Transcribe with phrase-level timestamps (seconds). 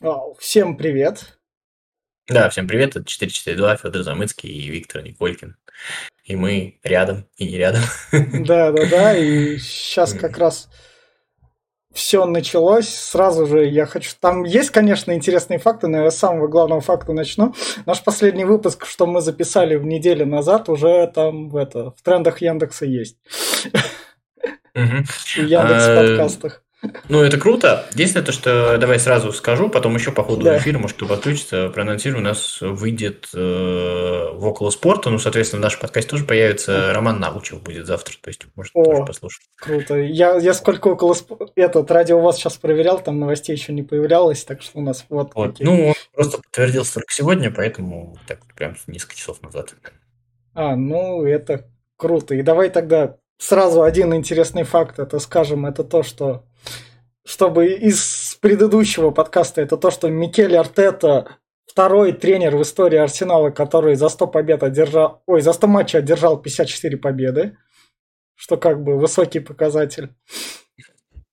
[0.00, 1.38] Вау, Всем привет.
[2.26, 5.56] Да, всем привет, это 442, Федор Замыцкий и Виктор Николькин.
[6.24, 7.82] И мы рядом и не рядом.
[8.12, 10.68] Да, да, да, и сейчас как раз
[11.92, 12.88] все началось.
[12.88, 14.10] Сразу же я хочу...
[14.18, 17.54] Там есть, конечно, интересные факты, но я с самого главного факта начну.
[17.86, 22.40] Наш последний выпуск, что мы записали в неделю назад, уже там в, это, в трендах
[22.42, 23.16] Яндекса есть.
[24.74, 26.62] В Яндекс А, подкастах.
[27.10, 27.84] Ну, это круто.
[27.92, 30.56] Единственное, то, что давай сразу скажу, потом еще по ходу Да.
[30.56, 33.38] эфира, может, кто подключится, проанонсирую, у нас выйдет э,
[34.32, 38.28] в около спорта, ну, соответственно, в нашем подкасте тоже появится Роман Навучев будет завтра, то
[38.28, 38.82] есть, может, О.
[38.82, 39.42] тоже послушать.
[39.56, 39.96] Круто.
[39.96, 41.12] Я, я сколько около...
[41.12, 45.04] сп- Этот, радио вас сейчас проверял, там новостей еще не появлялось, так что у нас
[45.10, 45.32] вот.
[45.60, 49.74] Ну, он просто подтвердился только сегодня, поэтому так прям несколько часов назад.
[50.54, 51.66] А, ну, это
[51.98, 52.34] круто.
[52.34, 56.44] И давай тогда сразу один интересный факт, это скажем, это то, что
[57.24, 63.94] чтобы из предыдущего подкаста, это то, что Микель Артета второй тренер в истории Арсенала, который
[63.94, 67.56] за 100 побед одержал, ой, за 100 матчей одержал 54 победы,
[68.34, 70.10] что как бы высокий показатель.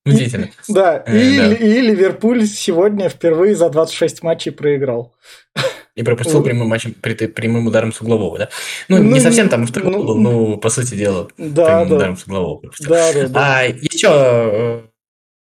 [0.06, 0.50] Удивительно.
[0.70, 1.54] Да, Э, и, да.
[1.54, 5.16] и Ливерпуль сегодня впервые за 26 матчей проиграл.
[5.98, 8.50] И пропустил прямым, матчем, прямым ударом с углового, да?
[8.88, 11.96] Ну, Ну, не совсем там второй ну, ну, по сути дела, Да, прямым да.
[11.96, 12.90] ударом с углового пропустил.
[12.90, 13.58] Да, да, да.
[13.58, 14.82] А еще э,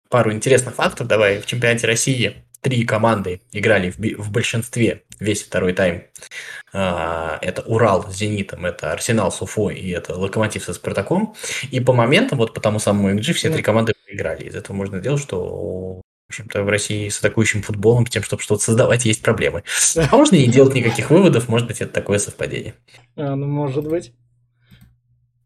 [0.08, 1.40] пару интересных фактов давай.
[1.40, 6.04] В чемпионате России три команды играли в, в большинстве весь второй тайм.
[6.72, 11.34] А, Это Урал с Зенитом, это Арсенал с Уфой и это Локомотив со Спартаком.
[11.72, 14.44] И по моментам, вот по тому самому XG, все три команды проиграли.
[14.44, 18.62] Из этого можно сделать, что в общем-то, в России с атакующим футболом, тем, чтобы что-то
[18.62, 19.62] создавать, есть проблемы.
[19.96, 22.74] А можно не делать никаких выводов, может быть, это такое совпадение.
[23.16, 24.12] А, ну, может быть.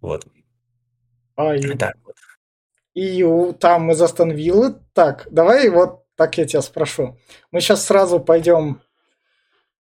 [0.01, 0.27] Вот.
[1.37, 2.15] А, и Так вот.
[2.95, 3.25] И
[3.61, 4.77] там из Астон Виллы.
[4.93, 7.19] Так, давай вот так я тебя спрошу.
[7.53, 8.81] Мы сейчас сразу пойдем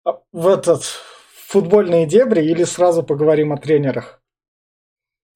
[0.05, 4.23] а, в этот в футбольные дебри или сразу поговорим о тренерах?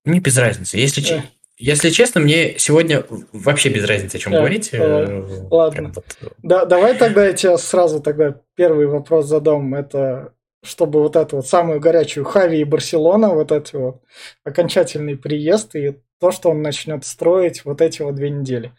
[0.04, 0.76] Мне без разницы.
[0.76, 1.22] Если, че- Э.
[1.56, 4.70] если честно, мне сегодня вообще без разницы, о чем Э, говорить.
[4.72, 5.92] Э, Ладно.
[5.94, 6.04] вот,
[6.42, 9.74] Да, давай тогда я тебе сразу тогда первый вопрос задам.
[9.74, 10.32] Это
[10.64, 14.00] чтобы вот эту вот самую горячую Хави и Барселона, вот эти вот
[14.44, 18.72] окончательный приезд и то, что он начнет строить вот эти вот две недели.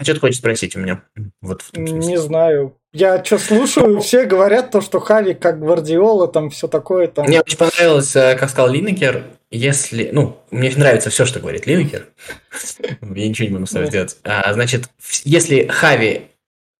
[0.00, 1.02] А что ты хочешь спросить у меня?
[1.42, 2.10] Вот в том смысле.
[2.10, 2.74] Не знаю.
[2.94, 7.26] Я что слушаю, все говорят то, что Хави как Гвардиола, там все такое там.
[7.26, 10.08] Мне очень понравилось, э, как сказал Линнекер, если...
[10.10, 12.06] Ну, мне нравится все, что говорит Линнекер.
[13.02, 14.16] Я ничего не могу с сделать.
[14.24, 14.88] А, значит,
[15.24, 16.28] если Хави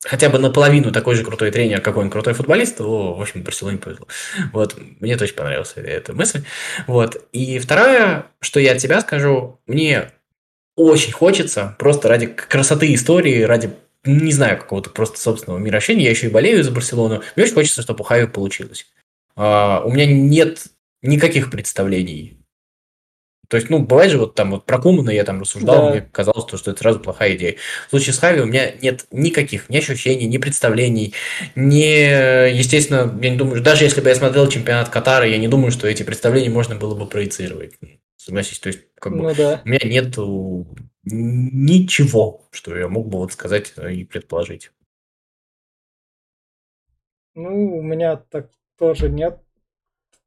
[0.02, 3.76] хотя бы наполовину такой же крутой тренер, какой он крутой футболист, то, в общем, Барселоне
[3.76, 4.06] повезло.
[4.54, 6.42] Вот, мне очень понравилась эта мысль.
[6.86, 7.22] Вот.
[7.32, 10.10] И второе, что я от тебя скажу, мне
[10.76, 13.70] очень хочется, просто ради красоты истории, ради,
[14.04, 17.82] не знаю, какого-то просто собственного мироощущения, я еще и болею за Барселону, мне очень хочется,
[17.82, 18.86] чтобы у Хави получилось.
[19.36, 20.66] А, у меня нет
[21.02, 22.36] никаких представлений.
[23.48, 25.90] То есть, ну, бывает же, вот там вот про Кумана я там рассуждал, Да.
[25.90, 27.56] мне казалось, то, что это сразу плохая идея.
[27.88, 31.14] В случае с Хави у меня нет никаких ни ощущений, ни представлений,
[31.56, 35.72] ни, естественно, я не думаю, даже если бы я смотрел чемпионат Катара, я не думаю,
[35.72, 37.72] что эти представления можно было бы проецировать.
[38.16, 39.62] Согласись, то есть, как бы, Ну да.
[39.64, 40.16] у меня нет
[41.04, 44.70] ничего, что я мог бы вот сказать и предположить.
[47.34, 49.40] Ну, у меня так тоже нет.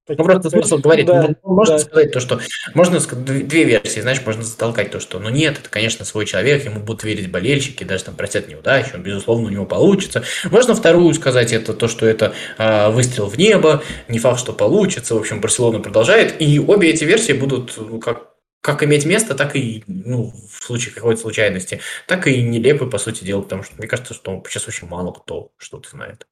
[0.06, 1.06] Ну, просто смысл говорить.
[1.06, 1.80] Да, Ну, можно да.
[1.80, 2.42] сказать то, что...
[2.74, 6.26] Можно ска- д- две версии, знаешь, можно затолкать то, что, ну, нет, это, конечно, свой
[6.26, 10.24] человек, ему будут верить болельщики, даже там простят неудачу, он, безусловно, у него получится.
[10.52, 15.16] Можно вторую сказать, это то, что это а, выстрел в небо, не факт, что получится,
[15.16, 18.33] в общем, Барселона продолжает, и обе эти версии будут, ну, как
[18.64, 23.26] как иметь место, так и, ну, в случае какой-то случайности, так и нелепы, по сути
[23.26, 26.26] дела, потому что мне кажется, что сейчас очень мало кто что-то знает.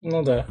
[0.00, 0.46] Ну да.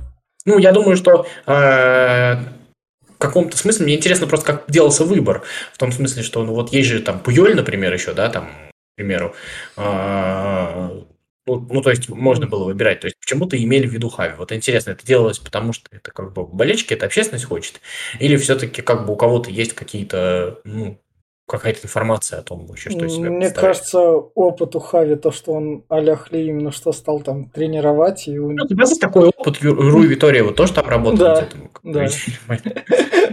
[0.46, 5.44] Ну, я думаю, что э, в каком-то смысле мне интересно просто, как делался выбор.
[5.72, 8.96] В том смысле, что, ну, вот есть же там Пуйоль, например, еще, да, там, к
[8.98, 9.34] примеру.
[9.78, 11.02] Э,
[11.48, 13.00] ну, ну, то есть можно было выбирать.
[13.00, 14.34] То есть почему-то имели в виду Хави.
[14.38, 17.80] Вот интересно, это делалось потому, что это как бы болельщики, это общественность хочет?
[18.20, 21.00] Или все-таки как бы у кого-то есть какие-то, ну,
[21.48, 25.54] какая-то информация о том вообще, что из себя Мне кажется, опыт у Хави, то, что
[25.54, 29.28] он а-ля Хли именно что стал там тренировать, и у Ну, у тебя есть такой
[29.28, 31.48] опыт, Ю- Руи Витория вот тоже там работал Да,
[31.84, 32.08] да.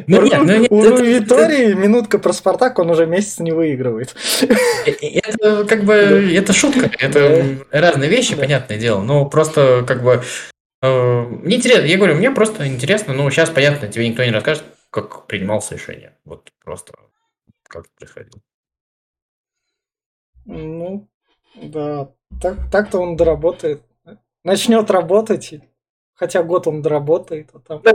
[0.06, 4.14] Ну нет, ну нет, у это- Витории минутка про Спартак, он уже месяц не выигрывает.
[4.84, 10.22] Это как бы, это шутка, это разные вещи, понятное дело, но просто как бы
[10.82, 14.64] э, мне интересно, я говорю, мне просто интересно, ну сейчас понятно, тебе никто не расскажет,
[14.90, 16.92] как принималось решение, вот просто
[17.72, 18.42] как это происходило.
[20.44, 21.08] Ну,
[21.54, 22.12] да.
[22.40, 23.82] Так, так-то он доработает.
[24.44, 25.54] Начнет работать,
[26.14, 27.50] хотя год он доработает.
[27.54, 27.82] А там...
[27.82, 27.94] да,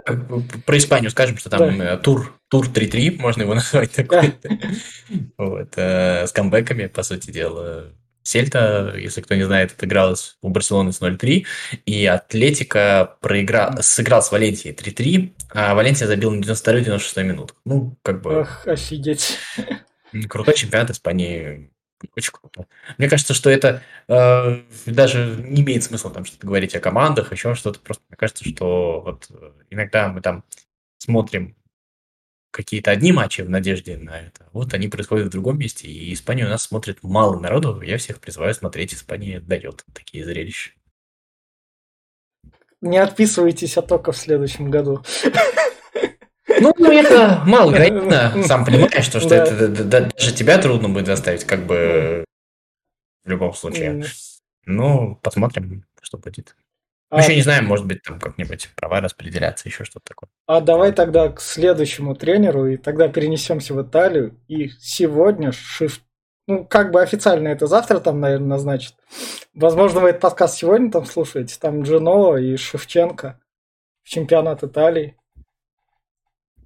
[0.66, 1.98] про Испанию скажем, что там да.
[1.98, 4.34] тур, тур 3-3, можно его назвать такой.
[5.38, 7.92] вот, э, с камбэками, по сути дела.
[8.28, 11.46] Сельта, если кто не знает, отыгралась у Барселоны с 0-3,
[11.86, 17.56] и Атлетика проиграл, сыграл с Валенсией 3-3, а Валенсия забил на 92-96 минут.
[17.64, 18.42] Ну, как бы...
[18.42, 19.38] Ах, офигеть.
[20.28, 21.72] Крутой чемпионат Испании.
[22.18, 22.68] Очень круто.
[22.98, 27.56] Мне кажется, что это э, даже не имеет смысла там что-то говорить о командах, еще
[27.56, 27.80] что-то.
[27.80, 29.30] Просто мне кажется, что вот
[29.70, 30.44] иногда мы там
[30.98, 31.56] смотрим
[32.52, 34.48] какие-то одни матчи в надежде на это.
[34.54, 37.82] Вот они происходят в другом месте, и Испанию у нас смотрит мало народу.
[37.82, 38.94] Я всех призываю смотреть.
[38.94, 40.72] Испания дает такие зрелища.
[42.82, 45.04] Не отписывайтесь от тока в следующем году.
[46.60, 48.44] Ну, ну это мало вероятно.
[48.44, 49.36] Сам понимаешь, что, что да.
[49.38, 52.24] это даже тебя трудно будет заставить, как бы
[53.24, 54.06] в любом случае.
[54.66, 56.56] Ну, посмотрим, что будет.
[57.10, 60.30] Мы а, еще не знаем, может быть, там как-нибудь права распределяться, еще что-то такое.
[60.46, 64.38] А давай тогда к следующему тренеру, и тогда перенесемся в Италию.
[64.50, 66.02] И сегодня Шиф...
[66.48, 68.96] Ну, как бы официально это завтра там, наверное, назначат.
[69.54, 71.58] Возможно, вы этот подкаст сегодня там слушаете.
[71.60, 73.40] Там Джино и Шевченко
[74.04, 75.16] в чемпионат Италии.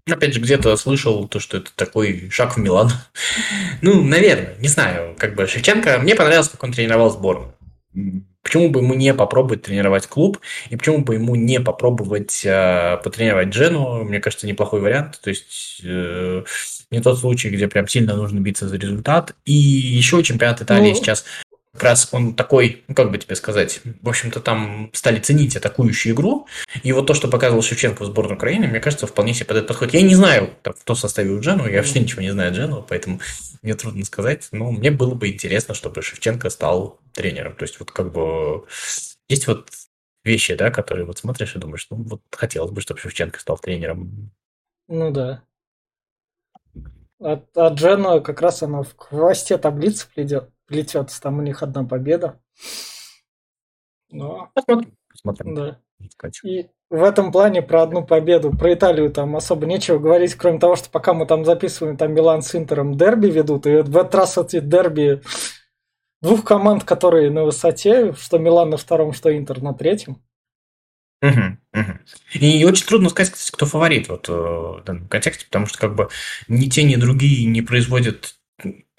[0.10, 2.90] Опять же, где-то слышал то, что это такой шаг в Милан.
[3.84, 5.16] ну, наверное, не знаю.
[5.20, 7.54] Как бы Шевченко, мне понравилось, как он тренировал сборную.
[8.44, 10.40] Почему бы ему не попробовать тренировать клуб,
[10.70, 15.20] и почему бы ему не попробовать э, потренировать Джену, мне кажется, неплохой вариант.
[15.22, 16.44] То есть э,
[16.90, 19.36] не тот случай, где прям сильно нужно биться за результат.
[19.46, 21.26] И еще чемпионат Италии ну, сейчас
[21.74, 26.14] как раз он такой, ну как бы тебе сказать, в общем-то там стали ценить атакующую
[26.14, 26.48] игру,
[26.84, 29.68] и вот то, что показывал Шевченко в сборной Украины, мне кажется, вполне себе под это
[29.68, 29.94] подходит.
[29.94, 33.22] Я не знаю, кто составил Джену, я вообще ничего не знаю Джену, поэтому
[33.62, 37.56] мне трудно сказать, но мне было бы интересно, чтобы Шевченко стал тренером.
[37.56, 38.66] То есть вот как бы
[39.30, 39.70] есть вот
[40.26, 44.32] вещи, да, которые вот смотришь и думаешь, ну вот хотелось бы, чтобы Шевченко стал тренером.
[44.90, 45.44] Ну да.
[47.22, 51.22] А, а Джена как раз она в хвосте таблицы плетет плетется.
[51.22, 52.40] Там у них одна победа.
[54.10, 54.50] Но...
[54.56, 54.98] Посмотрим.
[55.10, 55.56] Посмотрим.
[55.56, 55.80] Да.
[56.44, 60.76] И в этом плане про одну победу, про Италию там особо нечего говорить, кроме того,
[60.76, 64.38] что пока мы там записываем, там Милан с Интером дерби ведут, и в этот раз
[64.38, 65.22] эти дерби
[66.22, 70.22] двух команд, которые на высоте, что Милан на втором, что Интер на третьем.
[71.22, 71.92] Угу, угу.
[72.34, 75.96] И очень трудно сказать, кстати, кто фаворит вот э, в данном контексте, потому что как
[75.96, 76.10] бы
[76.48, 78.41] ни те, ни другие не производят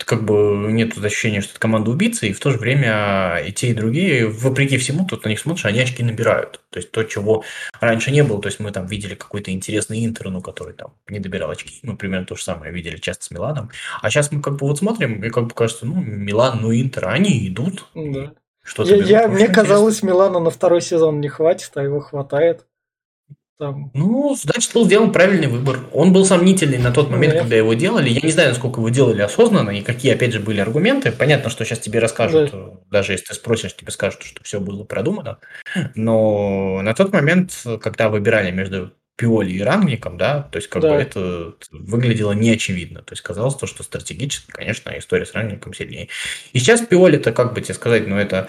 [0.04, 3.68] как бы нет ощущения, что это команда убийцы, и в то же время и те,
[3.68, 6.60] и другие, вопреки всему, тут на них смотришь, они очки набирают.
[6.70, 7.44] То есть то, чего
[7.80, 11.20] раньше не было, то есть мы там видели какой-то интересный Интер, ну, который там не
[11.20, 13.70] добирал очки, мы примерно то же самое видели часто с Миланом.
[14.00, 17.08] А сейчас мы как бы вот смотрим, и как бы кажется, ну, Милан, ну, Интер,
[17.08, 17.86] они идут.
[17.94, 18.32] Да.
[18.62, 22.66] Что я, я, мне казалось, Милана на второй сезон не хватит, а его хватает.
[23.58, 23.90] Там.
[23.94, 25.80] Ну, значит, был сделан правильный выбор.
[25.92, 28.08] Он был сомнительный на тот момент, когда его делали.
[28.08, 31.12] Я не знаю, насколько его делали осознанно и какие, опять же, были аргументы.
[31.12, 32.70] Понятно, что сейчас тебе расскажут, да.
[32.90, 35.38] даже если ты спросишь, тебе скажут, что все было продумано.
[35.94, 40.94] Но на тот момент, когда выбирали между Пиоли и Рангником, да, то есть как да.
[40.94, 43.02] бы это выглядело неочевидно.
[43.02, 46.08] То есть казалось то, что стратегически, конечно, история с Рангником сильнее.
[46.52, 48.48] И сейчас Пиоли, это как бы тебе сказать, ну это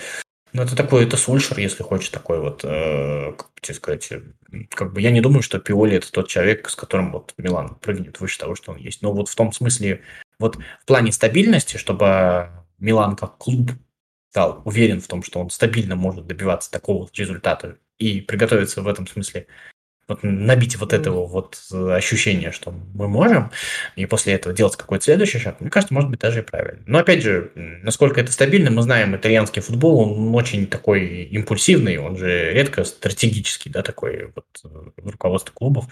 [0.53, 4.21] ну, это такой, это Сульшер, если хочешь, такой вот, э, как тебе сказать, э,
[4.69, 8.19] как бы я не думаю, что Пиоли это тот человек, с которым вот Милан прыгнет
[8.19, 9.01] выше того, что он есть.
[9.01, 10.01] Но вот в том смысле,
[10.37, 13.71] вот в плане стабильности, чтобы Милан как клуб
[14.29, 19.07] стал уверен в том, что он стабильно может добиваться такого результата и приготовиться в этом
[19.07, 19.47] смысле
[20.07, 23.51] вот набить вот этого вот ощущения, что мы можем,
[23.95, 26.83] и после этого делать какой-то следующий шаг, мне кажется, может быть даже и правильно.
[26.85, 32.17] Но опять же, насколько это стабильно, мы знаем, итальянский футбол, он очень такой импульсивный, он
[32.17, 35.85] же редко стратегический, да, такой вот э, руководство клубов.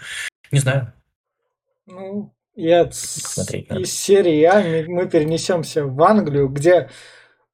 [0.50, 0.92] Не знаю.
[1.86, 6.90] Ну, я из серии А мы перенесемся в Англию, где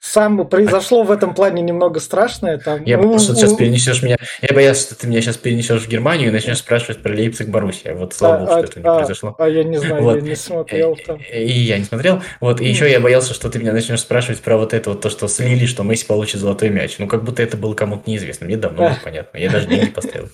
[0.01, 2.59] сам произошло в этом плане немного страшное.
[2.59, 4.17] Там, я ну, просто сейчас перенесешь меня.
[4.41, 7.95] Я боялся, что ты меня сейчас перенесешь в Германию и начнешь спрашивать про Лейпциг Боруссия.
[7.95, 9.37] Вот слава а, богу, что а, это не а, произошло.
[9.39, 10.17] А я не знаю, вот.
[10.17, 11.19] я не смотрел там.
[11.19, 12.23] И, и я не смотрел.
[12.41, 12.69] Вот, и mm.
[12.69, 15.67] еще я боялся, что ты меня начнешь спрашивать про вот это вот то, что слили,
[15.67, 16.99] что Месси получит золотой мяч.
[16.99, 18.47] Ну, как будто это было кому-то неизвестно.
[18.47, 19.39] Мне давно было понятно.
[19.39, 20.29] Я даже деньги поставил.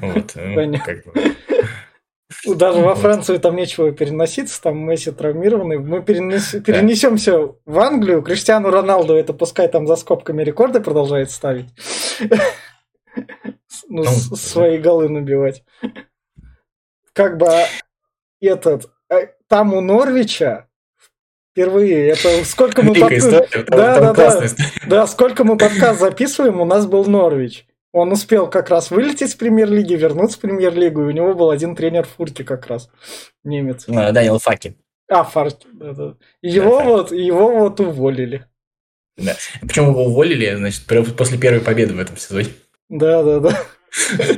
[0.00, 0.32] Вот.
[0.34, 0.74] Ну,
[2.46, 5.78] даже во Францию там нечего переноситься, там Месси травмированный.
[5.78, 8.22] Мы перенес, перенесемся в Англию.
[8.22, 11.66] Криштиану Роналду это пускай там за скобками рекорды продолжает ставить.
[13.88, 15.64] Ну, свои голы набивать.
[17.12, 17.48] Как бы
[18.40, 18.90] этот...
[19.10, 20.68] Э, там у Норвича
[21.52, 22.08] Впервые.
[22.08, 22.94] Это сколько мы
[23.68, 24.40] Да, да, да.
[24.86, 27.66] Да, сколько мы подкаст записываем, у нас был Норвич.
[27.92, 31.76] Он успел как раз вылететь с премьер-лиги, вернуться в премьер-лигу, и у него был один
[31.76, 32.90] тренер Фурки как раз,
[33.44, 33.84] немец.
[33.88, 34.76] А, Даниэл Факи.
[35.08, 35.66] А, Фарки.
[35.72, 36.14] да.
[36.40, 38.46] И Его Да, вот, его вот уволили.
[39.18, 39.36] Да.
[39.60, 42.48] Почему его уволили, значит, после первой победы в этом сезоне?
[42.88, 43.60] Да, да, да.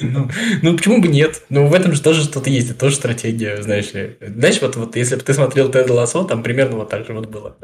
[0.03, 0.29] Ну,
[0.63, 1.45] ну, почему бы нет?
[1.49, 4.17] Ну, в этом же тоже что-то есть, это тоже стратегия, знаешь ли.
[4.21, 7.27] Знаешь, вот, вот если бы ты смотрел Теда Лассо, там примерно вот так же вот
[7.27, 7.57] было.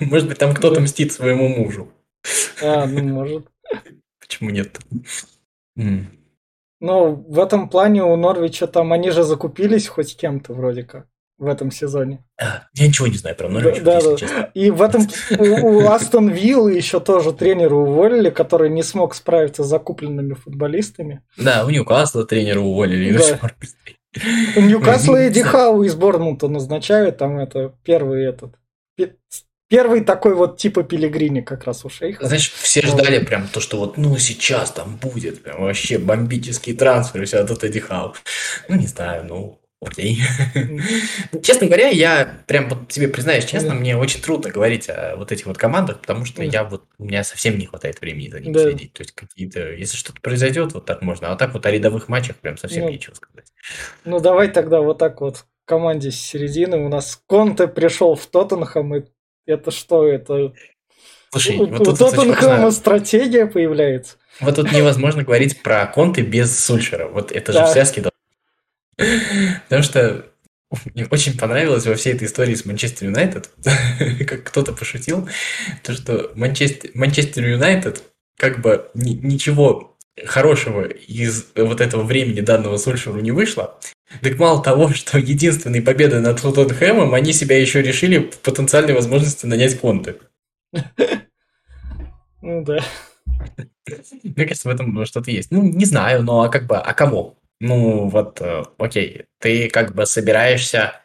[0.00, 1.92] Может быть, там кто-то мстит своему мужу.
[2.62, 3.46] А, ну может.
[4.32, 4.78] Почему нет?
[5.76, 6.06] М.
[6.80, 11.46] Ну, в этом плане у Норвича там, они же закупились хоть кем-то вроде как в
[11.46, 12.24] этом сезоне.
[12.40, 14.16] А, Я ничего не знаю про Норвич, Да, если да.
[14.16, 14.50] честно.
[14.54, 15.06] И в этом
[15.38, 21.22] у, у Астон Виллы еще тоже тренера уволили, который не смог справиться с закупленными футболистами.
[21.36, 23.18] Да, у Ньюкасла тренера уволили.
[23.18, 23.50] Да.
[24.56, 25.42] У Ньюкасла Эдди.
[25.42, 28.54] Хау из Борнмута назначают, там это первый этот.
[29.72, 32.26] Пе- Первый такой вот типа Пилигрини как раз у шейха.
[32.26, 37.24] Знаешь, все ждали прям то, что вот, ну, сейчас там будет прям вообще бомбический трансфер,
[37.24, 38.14] все, а тут Эдди Хау.
[38.68, 40.20] Ну, не знаю, ну, окей.
[41.42, 45.46] Честно говоря, я прям вот тебе признаюсь честно, мне очень трудно говорить о вот этих
[45.46, 48.92] вот командах, потому что я вот, у меня совсем не хватает времени за ними следить.
[48.92, 52.36] То есть какие-то, если что-то произойдет, вот так можно, а так вот о рядовых матчах
[52.36, 52.90] прям совсем Ну.
[52.90, 53.46] нечего сказать.
[54.04, 56.84] Ну давай тогда вот так вот команде с середины.
[56.84, 59.02] У нас Конте пришел в Тоттенхэм, и
[59.46, 60.06] это что?
[60.06, 60.52] Это
[61.30, 64.16] Слушай, у, вот у тут Тоттенхэма стратегия появляется.
[64.40, 67.08] Вот тут невозможно говорить про Конте без Сульшера.
[67.08, 67.66] Вот это же Да.
[67.66, 69.22] в связке должно-
[69.64, 70.26] Потому что
[70.94, 73.50] мне очень понравилось во всей этой истории с Манчестер Юнайтед,
[74.26, 75.28] как кто-то пошутил,
[75.82, 78.02] то, что Манчестер, Манчестер Юнайтед
[78.38, 79.91] как бы ни- ничего
[80.26, 83.78] хорошего из вот этого времени данного Сульшеру не вышло.
[84.20, 89.46] Так мало того, что единственной победой над Тоттенхэмом они себя еще решили в потенциальной возможности
[89.46, 90.16] нанять Конте.
[92.44, 92.80] Ну да.
[94.24, 95.52] Мне кажется, в этом что-то есть.
[95.52, 97.38] Ну, не знаю, но а как бы, а кому?
[97.60, 101.00] Ну, вот, э, окей, ты как бы собираешься...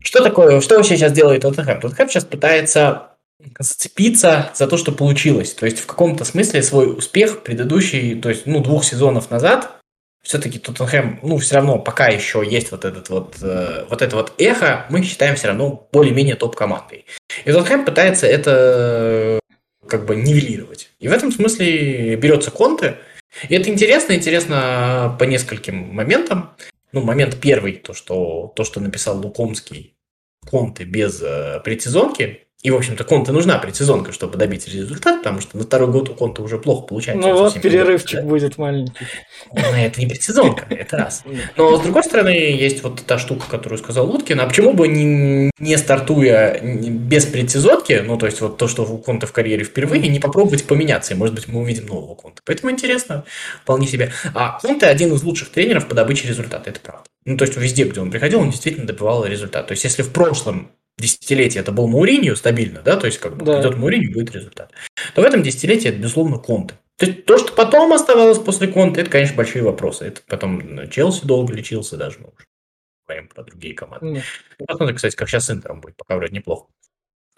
[0.00, 1.80] Что такое, что вообще сейчас делает Тоттенхэм?
[1.80, 3.11] Тоттенхэм сейчас пытается
[3.58, 5.54] зацепиться за то, что получилось.
[5.54, 9.78] То есть, в каком-то смысле свой успех предыдущий, то есть, ну, двух сезонов назад,
[10.22, 14.32] все-таки Тоттенхэм, ну, все равно пока еще есть вот этот вот, э, вот это вот
[14.38, 17.06] эхо, мы считаем все равно более-менее топ-командой.
[17.44, 19.40] И Тоттенхэм пытается это
[19.88, 20.90] как бы нивелировать.
[21.00, 22.98] И в этом смысле берется Конте.
[23.48, 26.54] И это интересно, интересно по нескольким моментам.
[26.92, 29.96] Ну, момент первый, то, что, то, что написал Лукомский,
[30.48, 32.46] Конте без э, предсезонки.
[32.62, 36.14] И, в общем-то, Конте нужна предсезонка, чтобы добить результат, потому что на второй год у
[36.14, 37.28] Конте уже плохо получается.
[37.28, 39.04] Ну вот перерывчик не будет маленький.
[39.52, 41.24] Ну, это не предсезонка, это раз.
[41.56, 45.50] Но, с другой стороны, есть вот та штука, которую сказал Уткин, а почему бы не,
[45.58, 50.06] не стартуя без предсезонки, ну, то есть вот то, что у Конта в карьере впервые,
[50.06, 52.42] не попробовать поменяться, и, может быть, мы увидим нового Конта.
[52.46, 53.24] Поэтому интересно,
[53.64, 54.12] вполне себе.
[54.34, 57.04] А Конте один из лучших тренеров по добыче результата, это правда.
[57.24, 59.66] Ну, то есть везде, где он приходил, он действительно добивал результат.
[59.66, 60.70] То есть если в прошлом
[61.02, 63.60] десятилетии это был Мауриньо стабильно, да, то есть как бы Да.
[63.60, 64.72] придет Мауриньо, будет результат,
[65.14, 66.74] то в этом десятилетии это, безусловно, Конте.
[66.96, 70.06] То есть то, что потом оставалось после Конте, это, конечно, большие вопросы.
[70.06, 72.46] Это потом ну, Челси долго лечился даже, мы уже
[73.06, 74.22] говорим про другие команды.
[74.58, 76.66] Ну, Посмотрим, кстати, как сейчас с Интером будет, пока вроде неплохо.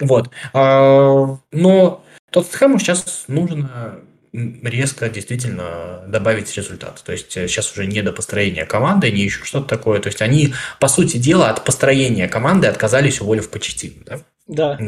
[0.01, 0.31] Вот.
[0.53, 4.01] А, Но Тоттенхэму сейчас нужно
[4.35, 7.03] резко действительно добавить результат.
[7.05, 10.01] То есть э, сейчас уже не до построения команды, не еще что-то такое.
[10.01, 14.03] То есть они, по сути дела, от построения команды отказались, уволив Почетину.
[14.05, 14.21] Да?
[14.49, 14.79] Да.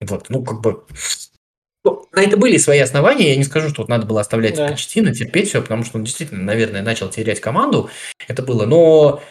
[0.00, 0.84] Вот, ну, как бы...
[1.84, 3.30] ну, На это были свои основания.
[3.30, 4.68] Я не скажу, что вот надо было оставлять Да.
[4.68, 7.90] Почетина, терпеть все, потому что он действительно, наверное, начал терять команду.
[8.26, 8.66] Это было.
[8.66, 9.22] Но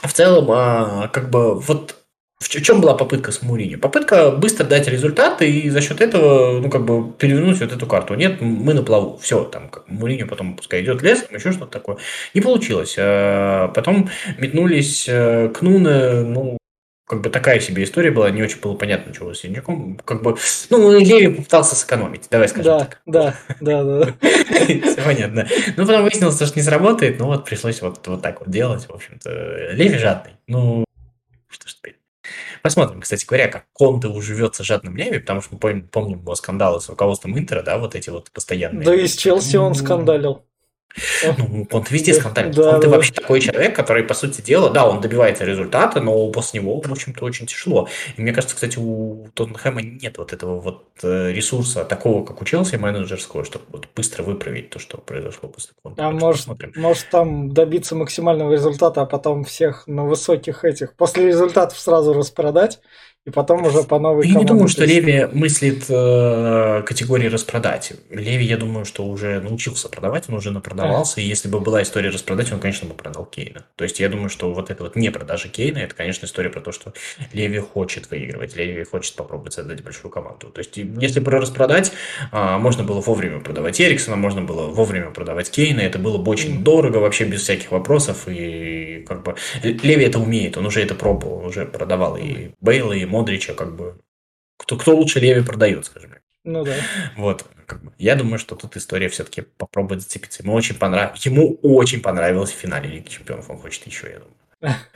[0.00, 1.96] в целом, а, как бы, вот
[2.40, 3.78] в чем была попытка с Муринью?
[3.80, 8.14] Попытка быстро дать результат и за счет этого, ну, как бы, перевернуть вот эту карту.
[8.14, 9.18] Нет, мы на плаву.
[9.18, 11.98] Все, там, как Муринью потом пускай идет лесом, еще что-то такое.
[12.34, 12.96] Не получилось.
[12.98, 16.58] А, Потом метнулись э, к Нуне, ну,
[17.06, 19.98] как бы такая себе история была, не очень было понятно, чего с Синчаком.
[20.04, 20.36] Как бы,
[20.70, 23.00] ну, Леви попытался сэкономить, давай скажем Да, так.
[23.06, 24.14] да, да, да.
[24.20, 25.46] Все понятно.
[25.76, 28.84] Ну, потом выяснилось, что не сработает, ну вот пришлось вот, вот так вот делать.
[28.86, 30.32] В общем-то, Леви жадный.
[30.46, 30.84] Ну,
[31.48, 31.97] что ж теперь.
[32.62, 36.80] Посмотрим, кстати говоря, как Конте уживется жадным Леви, потому что мы помним, помним его скандалы
[36.80, 38.84] с руководством Интера, да, вот эти вот постоянные.
[38.84, 40.44] Да и с Челси он скандалил.
[41.38, 42.54] Ну, он везде скандалит.
[42.54, 42.88] Да, он да.
[42.88, 46.92] вообще такой человек, который, по сути дела, да, он добивается результата, но после него, в
[46.92, 47.88] общем-то, очень тяжело.
[48.16, 52.44] И мне кажется, кстати, у Тоттенхэма нет вот этого вот э, ресурса, такого, как у
[52.44, 55.72] Челси, менеджерского, чтобы вот быстро выправить то, что произошло после.
[55.96, 61.78] А может, может там добиться максимального результата, а потом всех на высоких этих, после результатов
[61.78, 62.80] сразу распродать,
[63.28, 67.92] и потом уже по новой Я не думаю, что Леви мыслит э, категории распродать.
[68.08, 72.08] Леви, я думаю, что уже научился продавать, он уже напродавался, и если бы была история
[72.08, 73.66] распродать, он, конечно, бы продал Кейна.
[73.76, 76.62] То есть я думаю, что вот это вот не продажа Кейна, это, конечно, история про
[76.62, 76.94] то, что
[77.34, 80.48] Леви хочет выигрывать, Леви хочет попробовать создать большую команду.
[80.48, 81.92] То есть если про распродать,
[82.32, 86.64] э, можно было вовремя продавать Эриксона, можно было вовремя продавать Кейна, это было бы очень
[86.64, 91.40] дорого, вообще без всяких вопросов, и как бы Леви это умеет, он уже это пробовал,
[91.40, 93.98] он уже продавал и Бейла, и Модрича, как бы,
[94.56, 96.22] кто, кто лучше Леви продает, скажем так.
[96.44, 96.74] Ну да.
[97.16, 100.42] Вот, как бы, я думаю, что тут история все-таки попробует зацепиться.
[100.42, 104.76] Ему очень понравилось, ему очень понравилось в финале Лиги Чемпионов, он хочет еще, я думаю.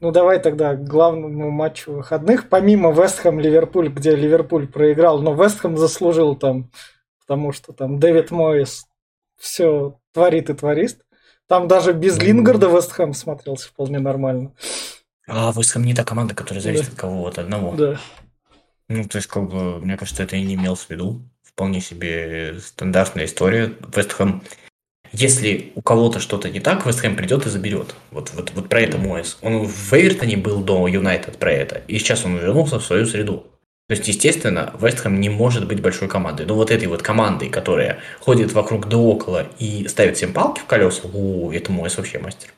[0.00, 2.48] Ну, давай тогда к главному матчу выходных.
[2.48, 6.70] Помимо Вестхэм Ливерпуль, где Ливерпуль проиграл, но Вестхэм заслужил там,
[7.18, 8.86] потому что там Дэвид Моис
[9.36, 11.00] все творит и творит.
[11.48, 14.52] Там даже без Лингарда Вестхэм смотрелся вполне нормально.
[15.28, 16.92] А Вестхэм не та команда, которая зависит да.
[16.92, 17.74] от кого-то одного.
[17.76, 18.00] Да.
[18.88, 21.20] Ну, то есть, как бы, мне кажется, это и не имел в виду.
[21.42, 23.74] Вполне себе стандартная история.
[23.94, 24.42] Вестхэм,
[25.12, 27.94] если у кого-то что-то не так, Вестхэм придет и заберет.
[28.10, 29.38] Вот, вот, вот про это Моэс.
[29.42, 33.46] Он в Эвертоне был до Юнайтед про это, и сейчас он вернулся в свою среду.
[33.88, 36.46] То есть, естественно, Вестхэм не может быть большой командой.
[36.46, 40.66] Но вот этой вот командой, которая ходит вокруг да около и ставит всем палки в
[40.66, 42.50] колеса, о, это Моэс вообще мастер.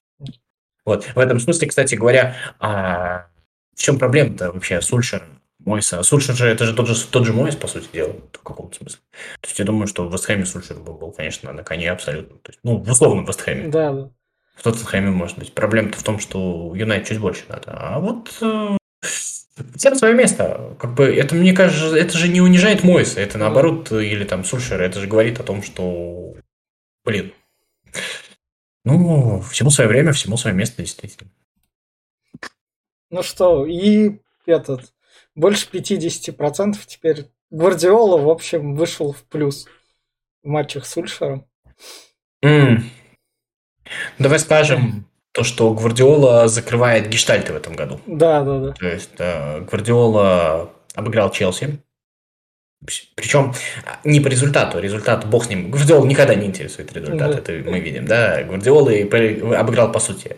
[0.85, 1.05] Вот.
[1.15, 3.27] В этом смысле, кстати говоря, а
[3.75, 5.27] в чем проблема-то вообще Сульшера?
[5.65, 6.03] Мойса.
[6.03, 9.01] Сульшер же, это же тот же, тот же Мойс, по сути дела, в каком-то смысле.
[9.41, 12.39] То есть я думаю, что в Вестхэме Сульшер был, был, конечно, на коне абсолютно.
[12.39, 13.69] То есть, ну, в условном Вестхэме.
[13.69, 14.11] Да, да.
[14.61, 15.55] В Тоттенхэме, может быть.
[15.55, 17.73] Проблема-то в том, что Юнайт чуть больше надо.
[17.73, 18.77] А вот э,
[19.75, 20.77] всем свое место.
[20.79, 23.21] Как бы это, мне кажется, это же не унижает Мойса.
[23.21, 26.35] Это наоборот, или там Сульшера, это же говорит о том, что,
[27.07, 27.33] блин,
[28.85, 31.31] ну, всему свое время, всему свое место, действительно.
[33.11, 34.93] Ну что, и этот,
[35.35, 39.67] больше 50% теперь Гвардиола, в общем, вышел в плюс
[40.43, 41.47] в матчах с Ульшером.
[42.45, 42.83] Mm.
[44.19, 48.01] Давай скажем то, что Гвардиола закрывает гештальты в этом году.
[48.07, 48.73] Да, да, да.
[48.73, 51.83] То есть э, Гвардиола обыграл Челси,
[53.15, 53.53] причем
[53.85, 55.71] а, не по результату, результат бог с ним.
[55.71, 58.43] Гвардиол никогда не интересует результат, это мы видим, да.
[58.43, 58.91] Гвардиола
[59.59, 60.37] обыграл по сути.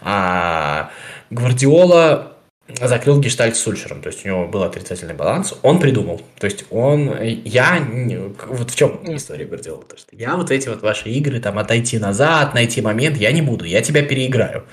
[0.00, 0.90] А
[1.30, 2.34] Гвардиола
[2.68, 6.64] закрыл гештальт с Сульшером, то есть у него был отрицательный баланс, он придумал, то есть
[6.70, 7.86] он, я,
[8.46, 12.54] вот в чем история Гвардиола, то я вот эти вот ваши игры, там, отойти назад,
[12.54, 14.64] найти момент, я не буду, я тебя переиграю.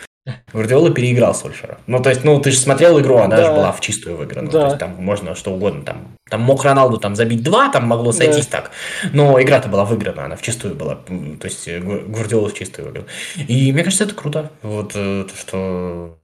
[0.53, 1.79] Гвардиола переиграл Сольшера.
[1.87, 3.45] Ну, то есть, ну, ты же смотрел игру, она да.
[3.45, 4.49] же была в чистую выиграна.
[4.51, 4.59] Да.
[4.59, 5.83] То есть, там можно что угодно.
[5.83, 8.61] Там, там мог Роналду там забить два, там могло сойтись да.
[8.61, 8.71] так.
[9.13, 10.95] Но игра-то была выиграна, она в чистую была.
[10.95, 13.05] То есть, Гвардиола в чистую выиграл.
[13.47, 14.51] И мне кажется, это круто.
[14.61, 16.17] Вот э, то, что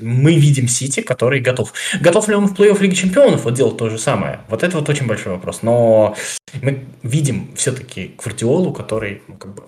[0.00, 1.72] мы видим Сити, который готов.
[2.00, 4.40] Готов ли он в плей-офф Лиги Чемпионов вот делать то же самое?
[4.48, 5.62] Вот это вот очень большой вопрос.
[5.62, 6.14] Но
[6.62, 9.64] мы видим все-таки Гвардиолу, который ну, как бы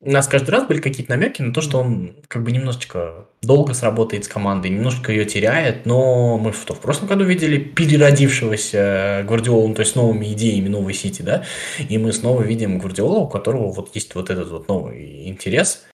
[0.00, 3.74] у нас каждый раз были какие-то намеки на то, что он как бы немножечко долго
[3.74, 9.74] сработает с командой, немножко ее теряет, но мы что, в прошлом году видели переродившегося Гвардиолу,
[9.74, 11.44] то есть новыми идеями новой Сити, да,
[11.88, 15.87] и мы снова видим Гвардиолу, у которого вот есть вот этот вот новый интерес,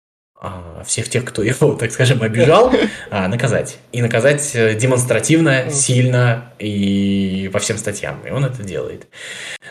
[0.84, 2.72] всех тех, кто его, так скажем, обижал,
[3.10, 3.78] а, наказать.
[3.92, 8.20] И наказать э, демонстративно, сильно и по всем статьям.
[8.26, 9.06] И он это делает.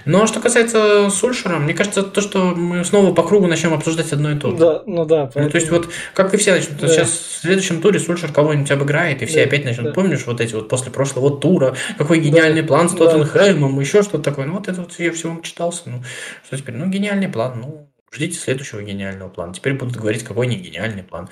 [0.05, 4.31] Но что касается Сульшера, мне кажется, то, что мы снова по кругу начнем обсуждать одно
[4.31, 4.57] и то же.
[4.57, 5.25] Да, ну да.
[5.25, 5.45] Поэтому...
[5.45, 6.87] Ну, то есть вот, как и все начнут, да.
[6.87, 9.91] сейчас в следующем туре Сульшер кого-нибудь обыграет, и все да, опять начнут, да.
[9.93, 13.81] помнишь, вот эти вот после прошлого тура, какой гениальный да, план с Тоттенхэмом, да.
[13.81, 14.45] еще что-то такое.
[14.45, 15.83] Ну вот это вот я всего читался.
[15.85, 16.03] Ну,
[16.45, 16.75] что теперь?
[16.75, 19.53] Ну, гениальный план, ну, Ждите следующего гениального плана.
[19.55, 21.29] Теперь будут говорить, какой не гениальный план.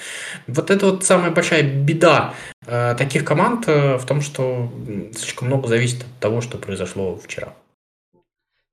[0.47, 2.33] Вот это вот самая большая беда
[2.65, 4.67] э, таких команд э, в том, что
[5.15, 7.53] слишком много зависит от того, что произошло вчера.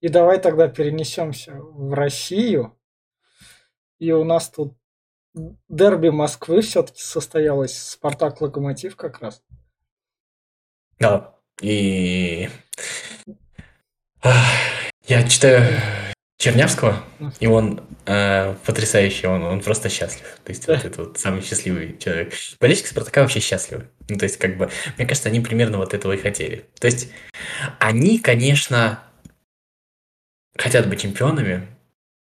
[0.00, 2.74] И давай тогда перенесемся в Россию.
[3.98, 4.74] И у нас тут
[5.68, 7.76] дерби Москвы все-таки состоялось.
[7.76, 9.42] Спартак Локомотив как раз.
[10.98, 11.34] Да.
[11.60, 12.48] И
[15.06, 15.66] я читаю
[16.38, 17.02] Чернявского,
[17.40, 20.38] и он э, потрясающий, он, он просто счастлив.
[20.44, 22.32] То есть, вот это вот самый счастливый человек.
[22.60, 23.88] Болельщики Спартака вообще счастливы.
[24.08, 26.64] Ну, то есть, как бы, мне кажется, они примерно вот этого и хотели.
[26.78, 27.10] То есть,
[27.80, 29.02] они, конечно,
[30.56, 31.66] хотят быть чемпионами,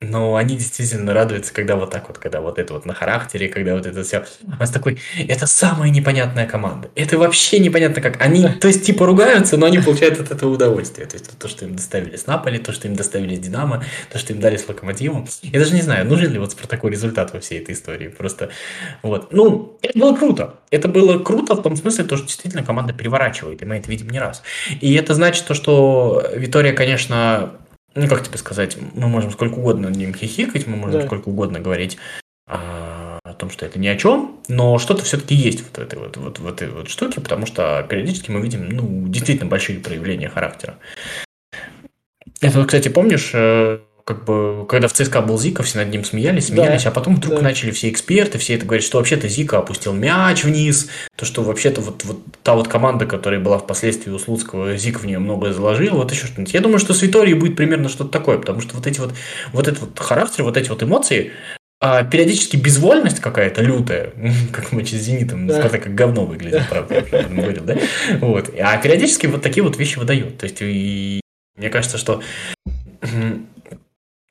[0.10, 3.76] но они действительно радуются, когда вот так вот, когда вот это вот на характере, когда
[3.76, 4.26] вот это все.
[4.44, 6.90] У нас такой, это самая непонятная команда.
[6.96, 8.22] Это вообще непонятно как.
[8.22, 11.08] Они, то есть, типа ругаются, но они получают от этого удовольствие.
[11.08, 14.18] То есть, то, что им доставили с Наполи, то, что им доставили с Динамо, то,
[14.20, 15.28] что им дали с Локомотивом.
[15.42, 18.08] Я даже не знаю, нужен ли вот такой результат во всей этой истории.
[18.08, 18.50] Просто
[19.02, 19.32] вот.
[19.32, 20.56] Ну, это было круто.
[20.72, 24.10] Это было круто в том смысле, то, что действительно команда переворачивает, и мы это видим
[24.10, 24.44] не раз.
[24.82, 27.52] И это значит то, что Витория, конечно,
[27.96, 31.06] ну, как тебе сказать, мы можем сколько угодно над ним хихикать, мы можем да.
[31.08, 31.98] сколько угодно говорить
[32.46, 36.18] а, о том, что это ни о чем, но что-то все-таки есть в этой вот,
[36.18, 40.78] вот, в этой вот штуке, потому что периодически мы видим, ну, действительно большие проявления характера.
[42.42, 46.48] Это, кстати, помнишь, э, как бы, когда в ЦСКА был Зика, все над ним смеялись,
[46.48, 47.42] смеялись, да, а потом вдруг да.
[47.42, 51.82] начали все эксперты, все это говорят, что вообще-то Зика опустил мяч вниз, то, что вообще-то
[51.82, 55.96] вот, вот та вот команда, которая была впоследствии у Слуцкого, Зик в нее многое заложил,
[55.96, 56.54] вот еще что-нибудь.
[56.54, 59.12] Я думаю, что с Виторией будет примерно что-то такое, потому что вот эти вот,
[59.52, 61.32] вот этот вот характер, вот эти вот эмоции,
[61.82, 64.12] а периодически безвольность какая-то лютая,
[64.52, 65.58] как матч с Зенитом, да.
[65.58, 67.78] Спартак как говно выглядит, правда, я уже говорил, да?
[68.20, 68.52] Вот.
[68.60, 70.38] А периодически вот такие вот вещи выдают.
[70.38, 71.22] То есть, и
[71.58, 72.22] мне кажется, что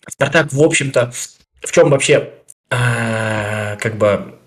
[0.08, 1.12] Спартак, в общем-то,
[1.60, 2.32] в чем вообще
[2.70, 4.38] э, как бы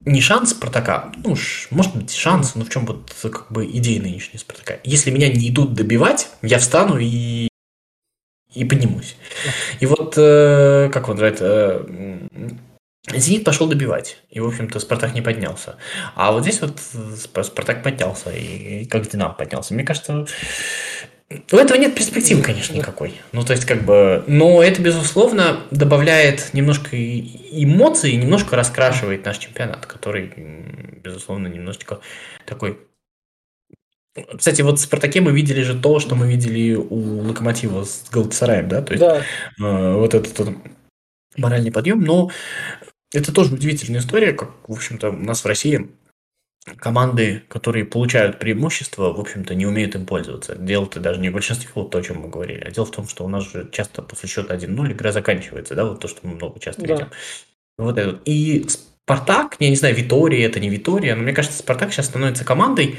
[0.00, 1.36] не шанс Спартака, ну,
[1.70, 4.78] может быть, шанс, но в чем вот как бы идея нынешней Спартака.
[4.84, 7.48] Если меня не идут добивать, я встану и
[8.54, 9.16] и поднимусь.
[9.80, 12.18] И вот, э, как он говорит, э,
[13.14, 15.76] Зенит пошел добивать, и, в общем-то, Спартак не поднялся.
[16.16, 16.80] А вот здесь вот
[17.46, 19.74] Спартак поднялся, и, как Динам поднялся.
[19.74, 20.26] Мне кажется,
[21.28, 23.20] у этого нет перспективы, конечно, никакой.
[23.32, 24.22] Ну, то есть, как бы...
[24.28, 30.32] Но это, безусловно, добавляет немножко эмоций и немножко раскрашивает наш чемпионат, который,
[31.02, 32.00] безусловно, немножечко
[32.44, 32.78] такой...
[34.38, 38.68] Кстати, вот в «Спартаке» мы видели же то, что мы видели у «Локомотива» с Галатасараем,
[38.68, 38.80] да?
[38.80, 39.22] То есть, да.
[39.60, 40.54] Э, вот этот, этот
[41.36, 42.00] моральный подъем.
[42.02, 42.30] Но
[43.12, 45.90] это тоже удивительная история, как, в общем-то, у нас в России
[46.76, 50.56] команды, которые получают преимущество, в общем-то, не умеют им пользоваться.
[50.56, 53.06] Дело-то даже не в большинстве, вот то, о чем мы говорили, а дело в том,
[53.08, 56.34] что у нас же часто после счета 1-0 игра заканчивается, да, вот то, что мы
[56.34, 56.94] много часто да.
[56.94, 57.08] видим.
[57.78, 58.20] Вот это.
[58.24, 62.44] И Спартак, я не знаю, Витория это не Витория, но мне кажется, Спартак сейчас становится
[62.44, 62.98] командой,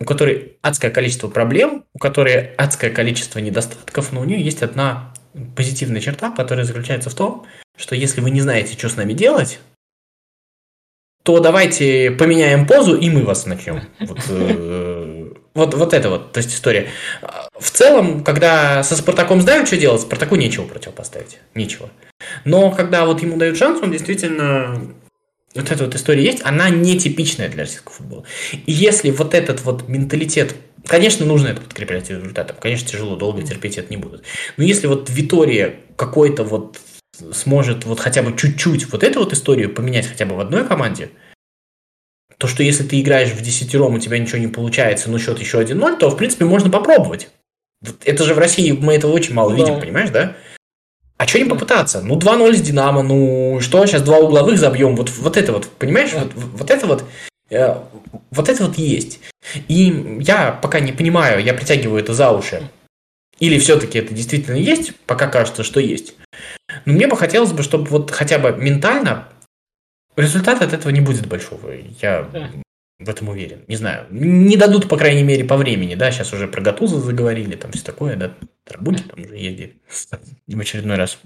[0.00, 5.12] у которой адское количество проблем, у которой адское количество недостатков, но у нее есть одна
[5.56, 7.46] позитивная черта, которая заключается в том,
[7.76, 9.60] что если вы не знаете, что с нами делать,
[11.22, 13.82] то давайте поменяем позу, и мы вас начнем.
[14.00, 16.88] Вот, э, вот, вот это вот, то есть история.
[17.58, 21.38] В целом, когда со Спартаком знают, что делать, Спартаку нечего противопоставить.
[21.54, 21.90] Нечего.
[22.44, 24.80] Но когда вот ему дают шанс, он действительно
[25.54, 28.24] вот эта вот история есть, она нетипичная для российского футбола.
[28.52, 30.54] И если вот этот вот менталитет,
[30.86, 34.22] конечно, нужно это подкреплять результатом, конечно, тяжело, долго терпеть это не будут.
[34.56, 36.78] Но если вот Витория какой-то вот
[37.32, 41.10] сможет вот хотя бы чуть-чуть вот эту вот историю поменять хотя бы в одной команде,
[42.38, 45.60] то, что если ты играешь в десятером, у тебя ничего не получается, но счет еще
[45.60, 47.28] 1-0, то, в принципе, можно попробовать.
[48.04, 49.56] Это же в России мы этого очень мало да.
[49.56, 50.36] видим, понимаешь, да?
[51.18, 52.00] А что не попытаться?
[52.00, 56.14] Ну, 2-0 с Динамо, ну, что, сейчас два угловых забьем, вот, вот это вот, понимаешь,
[56.14, 57.04] вот, вот это вот,
[57.50, 57.74] э,
[58.30, 59.20] вот это вот есть.
[59.68, 62.62] И я пока не понимаю, я притягиваю это за уши.
[63.38, 66.14] Или все-таки это действительно есть, пока кажется, что есть.
[66.84, 69.28] Но мне бы хотелось бы, чтобы вот хотя бы ментально
[70.16, 71.72] результата от этого не будет большого.
[72.00, 72.28] Я
[72.98, 73.64] в этом уверен.
[73.66, 74.06] Не знаю.
[74.10, 76.10] Не дадут, по крайней мере, по времени, да.
[76.12, 78.34] Сейчас уже про Гатуза заговорили, там все такое, да.
[78.64, 79.80] Тарабунки там уже ездили
[80.46, 81.18] в очередной раз.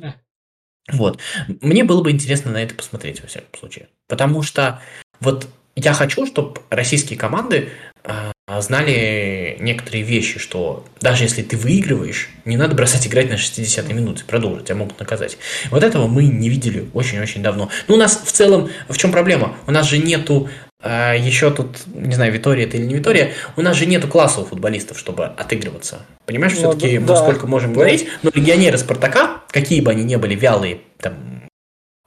[0.93, 1.21] Вот.
[1.61, 3.89] Мне было бы интересно на это посмотреть, во всяком случае.
[4.07, 4.81] Потому что
[5.21, 7.71] вот я хочу, чтобы российские команды
[8.05, 13.93] э, знали некоторые вещи, что даже если ты выигрываешь, не надо бросать играть на 60-й
[13.93, 15.39] минуте, продолжить, тебя могут наказать.
[15.71, 17.71] Вот этого мы не видели очень-очень давно.
[17.89, 19.57] Ну, у нас в целом, в чем проблема?
[19.67, 20.49] У нас же нету
[20.83, 24.41] э, еще тут, не знаю, Витория это или не Витория, у нас же нету класса
[24.41, 26.01] у футболистов, чтобы отыгрываться.
[26.27, 27.77] Понимаешь, ну, все-таки да, мы сколько можем да.
[27.77, 31.45] говорить, но легионеры Спартака, какие бы они ни были вялые, там,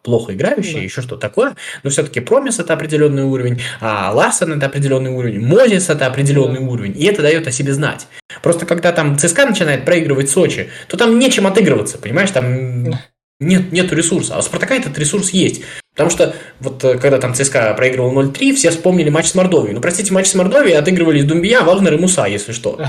[0.08, 0.84] плохо играющие, да.
[0.84, 5.90] еще что такое, но все-таки Промис это определенный уровень, а Ларсон это определенный уровень, Мозис
[5.90, 6.66] это определенный да.
[6.66, 8.08] уровень, и это дает о себе знать.
[8.42, 12.94] Просто когда там ЦСКА начинает проигрывать Сочи, то там нечем отыгрываться, понимаешь, там
[13.42, 15.62] нет, нету ресурса, а у Спартака этот ресурс есть.
[15.92, 19.74] Потому что вот э, когда там ЦСКА проигрывал 0-3, все вспомнили матч с Мордовией.
[19.74, 22.80] Ну, простите, матч с Мордовией отыгрывались Думбия, Вагнер и Муса, если что.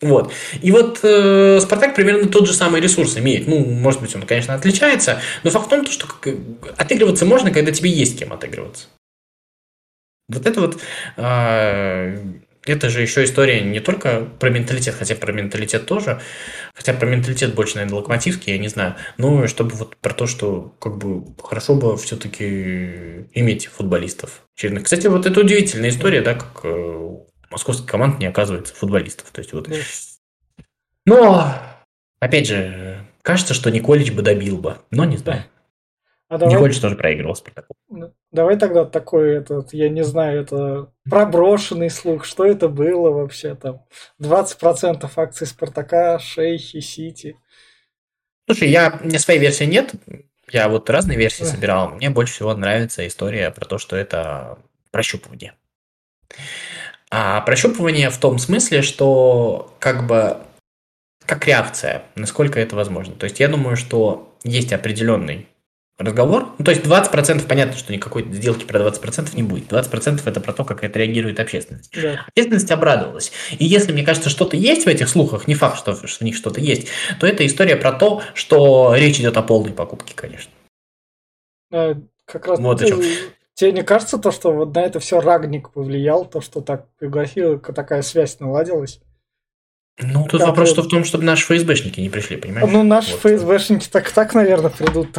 [0.00, 0.32] Вот.
[0.62, 3.48] И вот э, Спартак примерно тот же самый ресурс имеет.
[3.48, 6.06] Ну, может быть, он, конечно, отличается, но факт в том, что
[6.76, 8.86] отыгрываться можно, когда тебе есть кем отыгрываться.
[10.28, 10.80] Вот это вот
[11.16, 12.18] э,
[12.64, 16.20] это же еще история не только про менталитет, хотя про менталитет тоже,
[16.74, 20.74] хотя про менталитет больше, наверное, локомотивский, я не знаю, но чтобы вот про то, что
[20.78, 24.42] как бы хорошо бы все-таки иметь футболистов.
[24.54, 27.16] Кстати, вот это удивительная история, да, как э,
[27.50, 29.30] московских команд не оказывается футболистов.
[29.30, 29.68] То есть вот...
[31.06, 31.54] Но,
[32.20, 35.44] опять же, кажется, что Николич бы добил бы, но не знаю.
[36.28, 36.54] А давай...
[36.54, 37.74] Николич тоже проигрывал Спартаку.
[37.88, 43.54] Ну, давай тогда такой, этот, я не знаю, это проброшенный слух, что это было вообще
[43.54, 43.82] там?
[44.20, 47.38] 20% акций Спартака, Шейхи, Сити.
[48.46, 49.94] Слушай, я, у меня своей версии нет,
[50.50, 51.90] я вот разные версии собирал.
[51.90, 54.58] Мне больше всего нравится история про то, что это
[54.90, 55.54] прощупывание.
[57.10, 60.38] А прощупывание в том смысле, что как бы
[61.24, 63.14] как реакция, насколько это возможно.
[63.14, 65.46] То есть я думаю, что есть определенный
[65.98, 66.54] разговор.
[66.58, 69.70] Ну, то есть 20% понятно, что никакой сделки про 20% не будет.
[69.70, 71.92] 20% это про то, как это реагирует общественность.
[72.00, 72.24] Да.
[72.28, 73.32] Общественность обрадовалась.
[73.58, 76.36] И если, мне кажется, что-то есть в этих слухах, не факт, что, что в них
[76.36, 80.52] что-то есть, то это история про то, что речь идет о полной покупке, конечно.
[81.72, 81.94] А,
[82.24, 82.94] как раз вот ты,
[83.58, 87.58] тебе не кажется то, что вот на это все Рагник повлиял, то, что так пригласил,
[87.58, 89.00] такая связь наладилась?
[90.00, 92.70] Ну, тут как вопрос, что в том, чтобы наши ФСБшники не пришли, понимаешь?
[92.70, 93.20] Ну, наши вот.
[93.20, 95.08] ФСБшники так, так, наверное, придут.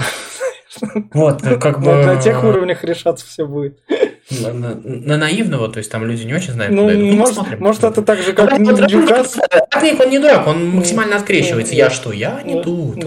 [1.13, 2.05] Вот, как бы...
[2.05, 3.81] На тех уровнях решаться все будет.
[4.29, 7.05] На, на, на наивного, то есть там люди не очень знают, ну, куда идут.
[7.05, 7.59] Ну, может, посмотрим.
[7.63, 9.39] может, это так же, как Ньюкасл.
[9.71, 11.73] Ратник, он не дурак, он максимально открещивается.
[11.73, 13.03] Я что, я не тут.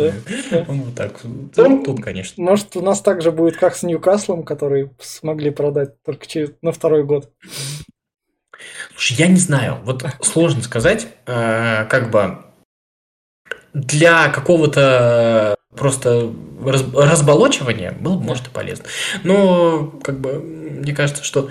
[0.69, 1.13] Он вот так.
[1.55, 2.43] Тут, тут, конечно.
[2.43, 6.27] Может, у нас так же будет, как с Ньюкаслом, который смогли продать только
[6.61, 7.31] на второй год.
[8.93, 9.79] Слушай, я не знаю.
[9.85, 12.39] Вот сложно сказать, э, как бы
[13.75, 16.33] для какого-то просто
[16.65, 18.85] раз, разболочивания было бы, может, и полезно.
[19.25, 21.51] Но, как бы, мне кажется, что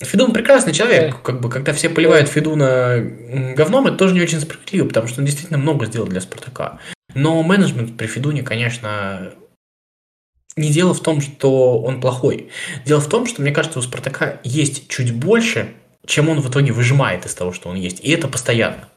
[0.00, 2.98] Федун прекрасный человек, как бы, когда все поливают Федуна
[3.56, 6.78] говном, это тоже не очень справедливо, потому что он действительно много сделал для Спартака.
[7.14, 9.32] Но менеджмент при Федуне, конечно,
[10.56, 12.50] не дело в том, что он плохой.
[12.84, 15.72] Дело в том, что, мне кажется, у Спартака есть чуть больше,
[16.06, 18.00] чем он в итоге выжимает из того, что он есть.
[18.00, 18.88] И это постоянно.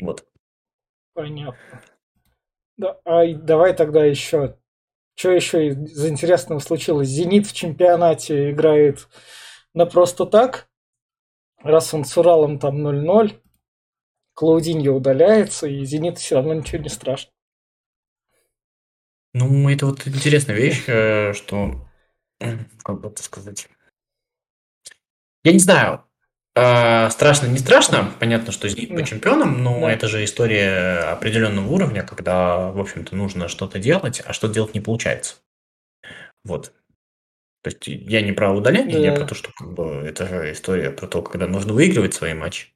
[0.00, 0.26] Вот.
[1.14, 1.82] Понятно.
[2.76, 4.58] Да, а давай тогда еще.
[5.14, 7.08] Что еще из интересного случилось?
[7.08, 9.08] Зенит в чемпионате играет
[9.72, 10.68] на просто так.
[11.62, 13.40] Раз он с Уралом там 0-0,
[14.34, 17.32] Клаудиньо удаляется, и Зенит все равно ничего не страшно.
[19.32, 21.86] Ну, это вот интересная вещь, э, что,
[22.82, 23.68] как бы это сказать,
[25.44, 26.05] я не знаю,
[26.58, 28.10] а, страшно, не страшно.
[28.18, 29.92] Понятно, что Зенит по чемпионам, но да.
[29.92, 34.80] это же история определенного уровня, когда, в общем-то, нужно что-то делать, а что делать не
[34.80, 35.36] получается.
[36.44, 36.72] Вот.
[37.62, 39.04] То есть я не про удаление, да.
[39.04, 42.32] я про то, что как бы, это же история про то, когда нужно выигрывать свои
[42.32, 42.68] матчи.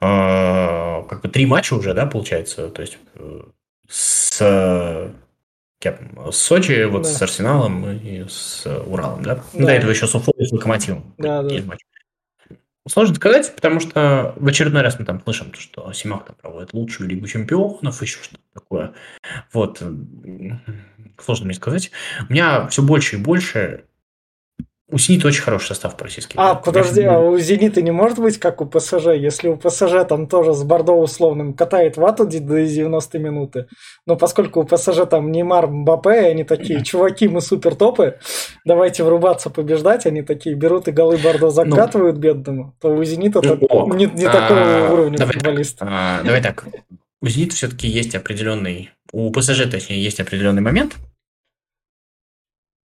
[0.00, 2.68] А, как бы три матча уже, да, получается.
[2.68, 2.98] То есть
[3.88, 4.38] с,
[5.80, 7.08] с Сочи, вот да.
[7.08, 9.36] с Арсеналом и с Уралом, да?
[9.54, 9.64] да.
[9.64, 11.14] До этого еще с Уфой и с Локомотивом.
[11.16, 11.54] Да, да.
[11.64, 11.80] Матч.
[12.88, 17.08] Сложно сказать, потому что в очередной раз мы там слышим, что Симак там проводит лучшую
[17.08, 18.92] Лигу Чемпионов, еще что-то такое.
[19.52, 19.80] Вот.
[21.18, 21.92] Сложно мне сказать.
[22.28, 23.84] У меня все больше и больше
[24.92, 26.38] у «Зенита» очень хороший состав по российским.
[26.38, 29.06] А, подожди, а у «Зенита» не может быть как у ПСЖ?
[29.16, 33.66] Если у ПСЖ там тоже с Бордо условным катает вату до 90 минуты,
[34.06, 38.18] но поскольку у ПСЖ там Неймар, Мбаппе, они такие, чуваки, мы супер топы,
[38.66, 43.02] давайте врубаться, побеждать, они такие берут и голы Бордо ну, закатывают ну, бедному, то у
[43.02, 45.78] «Зенита» ну, не, не такого а, уровня давай футболист.
[45.78, 46.66] Так, а, давай так,
[47.22, 50.96] у «Зенита» все-таки есть определенный, у ПСЖ, точнее, есть определенный момент,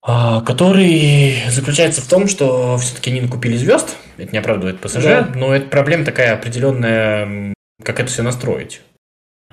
[0.05, 5.33] который заключается в том, что все-таки они накупили звезд, это не оправдывает ПСЖ, да.
[5.35, 8.83] но это проблема такая определенная, как это все настроить.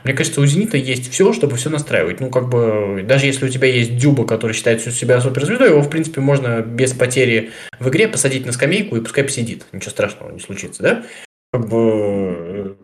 [0.03, 2.19] Мне кажется, у «Зенита» есть все, чтобы все настраивать.
[2.19, 5.89] Ну, как бы, даже если у тебя есть Дюба, который считает себя суперзвездой, его, в
[5.89, 9.65] принципе, можно без потери в игре посадить на скамейку и пускай посидит.
[9.73, 11.05] Ничего страшного не случится, да?
[11.51, 12.77] Как бы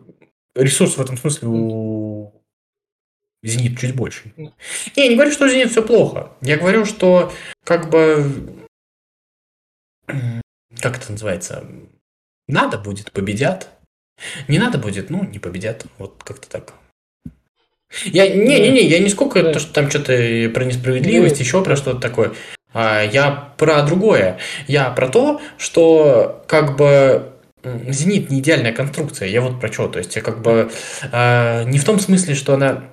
[0.54, 2.35] ресурс в этом смысле у
[3.46, 4.32] Зенит чуть больше.
[4.36, 4.52] Не,
[4.96, 6.32] я не говорю, что Зенит все плохо.
[6.40, 7.32] Я говорю, что
[7.64, 8.56] как бы
[10.80, 11.64] как это называется?
[12.48, 13.70] Надо будет, победят.
[14.48, 15.86] Не надо будет, ну, не победят.
[15.98, 16.74] Вот как-то так.
[18.04, 19.52] Я, не-не-не, я не сколько да.
[19.52, 20.12] то, что там что-то
[20.52, 22.32] про несправедливость, еще про что-то такое.
[22.72, 24.38] А, я про другое.
[24.66, 27.32] Я про то, что как бы
[27.88, 29.28] Зенит не идеальная конструкция.
[29.28, 29.88] Я вот про что.
[29.88, 30.70] То есть я как бы
[31.10, 32.84] э, не в том смысле, что она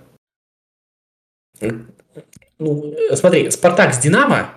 [2.59, 4.49] ну, смотри, Спартак с Динамо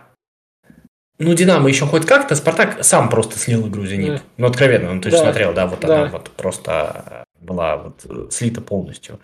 [1.19, 4.15] ну, Динамо еще хоть как-то, Спартак сам просто слил игру Зенит.
[4.15, 4.23] Да.
[4.37, 5.17] Ну, откровенно, ну, ты да.
[5.17, 6.03] же смотрел, да, вот да.
[6.03, 9.19] она вот просто была вот э, слита полностью.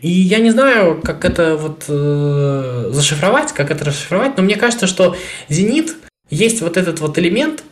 [0.00, 4.86] И я не знаю, как это вот э, зашифровать, как это расшифровать, но мне кажется,
[4.86, 5.16] что
[5.48, 5.96] Зенит
[6.30, 7.62] есть вот этот вот элемент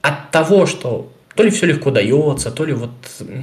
[0.00, 2.90] от того, что то ли все легко дается, то ли вот...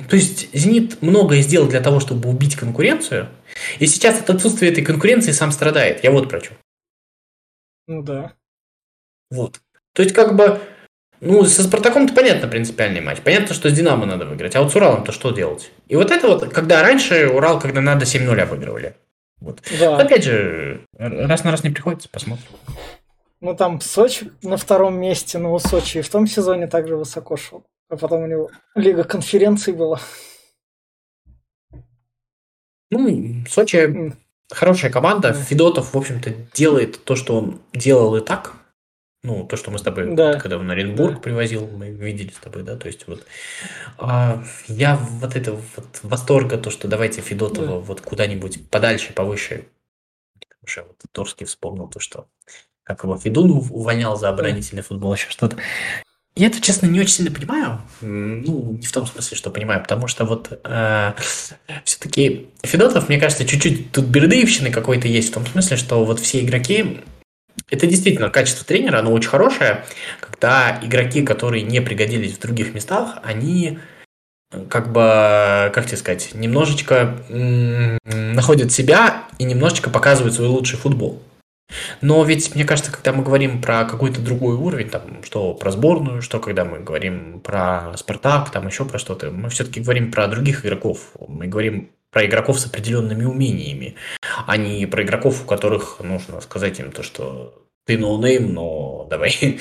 [0.10, 3.28] То есть Зенит многое сделал для того, чтобы убить конкуренцию,
[3.80, 6.04] и сейчас от отсутствия этой конкуренции сам страдает.
[6.04, 6.54] Я вот про что.
[7.88, 8.34] Ну да.
[9.32, 9.62] Вот.
[9.94, 10.60] То есть, как бы,
[11.22, 13.20] ну, со Спартаком-то понятно принципиальный матч.
[13.22, 14.56] Понятно, что с Динамо надо выиграть.
[14.56, 15.72] А вот с Уралом-то что делать?
[15.88, 18.96] И вот это вот, когда раньше Урал, когда надо 7-0 обыгрывали.
[19.40, 19.62] Вот.
[19.80, 19.98] Да.
[19.98, 22.48] Опять же, раз на раз не приходится, посмотрим.
[23.42, 27.38] Ну, там Сочи на втором месте, но у Сочи и в том сезоне также высоко
[27.38, 27.66] шел.
[27.90, 30.00] А потом у него Лига конференций была.
[32.92, 34.14] Ну, Сочи
[34.50, 35.34] хорошая команда.
[35.34, 38.54] Федотов, в общем-то, делает то, что он делал и так.
[39.22, 40.40] Ну, то, что мы с тобой, да.
[40.40, 41.20] когда он Оренбург да.
[41.20, 43.26] привозил, мы видели с тобой, да, то есть вот
[43.98, 47.80] а, я вот это вот восторга, то, что давайте Федотова да.
[47.80, 49.68] вот куда-нибудь подальше, повыше.
[50.64, 52.28] Уже вот Торский вспомнил то, что
[52.84, 55.58] как его Федун увольнял за оборонительный футбол, еще что-то.
[56.40, 57.82] Я это, честно, не очень сильно понимаю.
[58.00, 61.12] Ну, не в том смысле, что понимаю, потому что вот э,
[61.84, 66.40] все-таки Федотов, мне кажется, чуть-чуть тут бердыевщины какой-то есть, в том смысле, что вот все
[66.40, 67.02] игроки
[67.70, 69.84] это действительно качество тренера, оно очень хорошее,
[70.22, 73.80] когда игроки, которые не пригодились в других местах, они
[74.70, 77.18] как бы, как тебе сказать, немножечко
[78.06, 81.22] находят себя и немножечко показывают свой лучший футбол.
[82.02, 86.22] Но ведь, мне кажется, когда мы говорим про какой-то другой уровень, там, что про сборную,
[86.22, 90.66] что когда мы говорим про Спартак, там еще про что-то, мы все-таки говорим про других
[90.66, 91.12] игроков.
[91.28, 93.96] Мы говорим про игроков с определенными умениями,
[94.48, 97.54] а не про игроков, у которых нужно сказать им то, что
[97.86, 99.32] ты ноунейм, но давай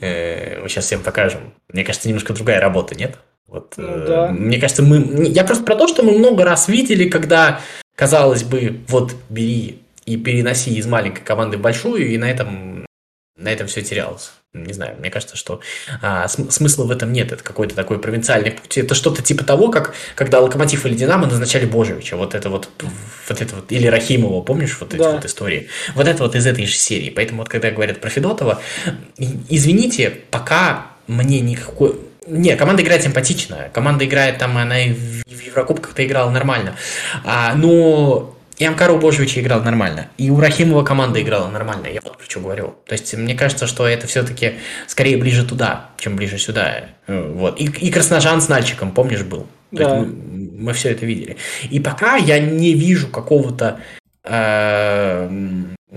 [0.00, 1.54] э, мы сейчас всем покажем.
[1.68, 3.18] Мне кажется, немножко другая работа, нет?
[3.46, 4.28] Вот, ну, э, да.
[4.28, 5.26] Мне кажется, мы...
[5.28, 7.60] Я просто про то, что мы много раз видели, когда,
[7.94, 12.86] казалось бы, вот бери и переноси из маленькой команды в большую, и на этом,
[13.36, 15.60] на этом все терялось не знаю, мне кажется, что
[16.00, 17.32] а, см- смысла в этом нет.
[17.32, 18.78] Это какой-то такой провинциальный путь.
[18.78, 22.16] Это что-то типа того, как когда Локомотив или Динамо назначали Божевича.
[22.16, 22.68] Вот это вот,
[23.28, 25.12] вот это вот, или Рахимова, помнишь вот эти да.
[25.12, 25.68] вот истории?
[25.94, 27.10] Вот это вот из этой же серии.
[27.10, 28.60] Поэтому вот когда говорят про Федотова,
[29.48, 31.96] извините, пока мне никакой...
[32.26, 33.70] Не, команда играет симпатично.
[33.72, 36.76] Команда играет там, она и в Еврокубках-то играла нормально.
[37.24, 40.08] А, но и Амкар у Божевича играл нормально.
[40.18, 41.86] И у Рахимова команда играла нормально.
[41.86, 42.74] Я вот про что говорю.
[42.86, 44.54] То есть, мне кажется, что это все-таки
[44.88, 46.86] скорее ближе туда, чем ближе сюда.
[47.06, 47.60] Вот.
[47.60, 49.46] И, и Красножан с Нальчиком, помнишь, был?
[49.70, 50.00] Да.
[50.00, 51.36] Мы, мы все это видели.
[51.70, 53.80] И пока я не вижу какого-то
[54.24, 55.30] э,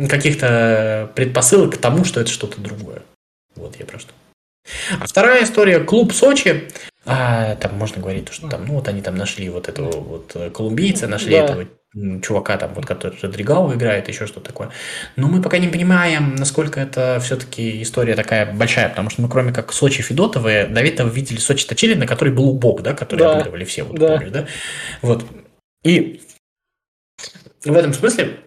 [0.08, 3.02] каких-то предпосылок к тому, что это что-то другое.
[3.56, 4.14] Вот я просто.
[5.00, 5.80] А вторая история.
[5.80, 6.70] Клуб Сочи.
[7.06, 10.52] А, там можно говорить, что там, ну вот они там нашли вот этого вот э,
[10.52, 11.46] колумбийца, нашли да.
[11.46, 14.70] этого чувака там, вот, который Родригау играет, еще что-то такое.
[15.18, 19.52] Но мы пока не понимаем, насколько это все-таки история такая большая, потому что мы кроме
[19.52, 23.34] как Сочи Федотовы, до этого видели Сочи Точилина, который был убог, да, который да.
[23.34, 24.08] обыгрывали все, вот, да.
[24.08, 24.48] помнишь, да?
[25.02, 25.26] Вот.
[25.84, 26.22] И
[27.66, 28.40] в этом смысле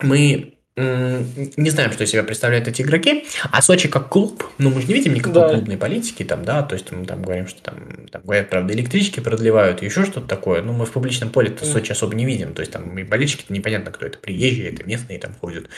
[0.00, 3.26] мы не знаем, что из себя представляют эти игроки.
[3.50, 5.48] А Сочи как клуб, ну мы же не видим никакой да.
[5.50, 7.76] клубной политики там, да, то есть мы там говорим, что там,
[8.10, 11.72] там говорят, правда, электрички продлевают, еще что-то такое, но мы в публичном поле-то mm.
[11.72, 15.18] Сочи особо не видим, то есть там и болельщики непонятно, кто это, приезжие, это местные
[15.18, 15.68] там ходят.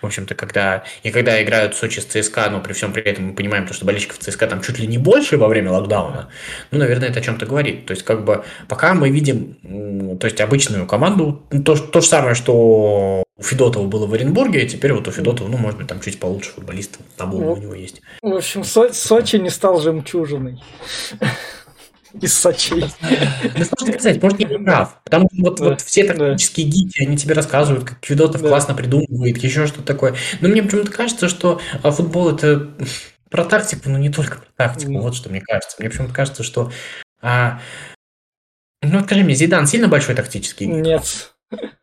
[0.00, 3.34] В общем-то, когда, и когда играют Сочи с ЦСКА, но при всем при этом мы
[3.34, 6.28] понимаем, то, что болельщиков ЦСКА там чуть ли не больше во время локдауна,
[6.70, 7.86] ну, наверное, это о чем-то говорит.
[7.86, 12.34] То есть, как бы, пока мы видим, то есть, обычную команду, то, то же самое,
[12.34, 16.00] что у Федотова было в Оренбурге, и теперь вот у Федотова, ну, может быть, там
[16.00, 18.02] чуть получше футболист, там ну, у него есть.
[18.20, 20.62] В общем, Со- Сочи не стал жемчужиной.
[22.20, 22.74] Из Сочи.
[22.74, 25.00] Ну, сложно сказать, может, я не прав.
[25.02, 26.72] Потому что вот, да, вот все тактические да.
[26.72, 28.48] гики, они тебе рассказывают, как Федотов да.
[28.48, 30.14] классно придумывает, еще что-то такое.
[30.40, 32.70] Но мне почему-то кажется, что а, футбол это
[33.30, 34.92] про тактику, но не только про тактику.
[34.92, 35.00] Mm.
[35.00, 35.76] Вот что мне кажется.
[35.78, 36.70] Мне почему-то кажется, что...
[37.22, 37.60] А...
[38.82, 40.84] Ну, скажи мне, Зидан сильно большой тактический гик?
[40.84, 41.31] Нет.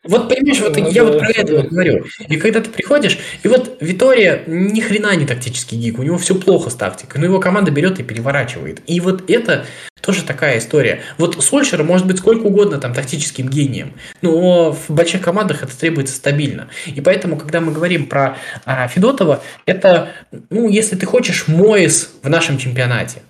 [0.04, 2.06] Вот понимаешь, вот я вот про это вот говорю.
[2.28, 6.36] И когда ты приходишь, и вот Витория ни хрена не тактический гик, у него все
[6.36, 8.82] плохо с тактикой, но его команда берет и переворачивает.
[8.88, 9.66] И вот это
[10.02, 11.02] тоже такая история.
[11.18, 16.16] Вот Сольшер может быть сколько угодно там тактическим гением, но в больших командах это требуется
[16.16, 16.70] стабильно.
[16.88, 20.10] И поэтому, когда мы говорим про а, Федотова, это,
[20.50, 23.22] ну, если ты хочешь, Моис в нашем чемпионате.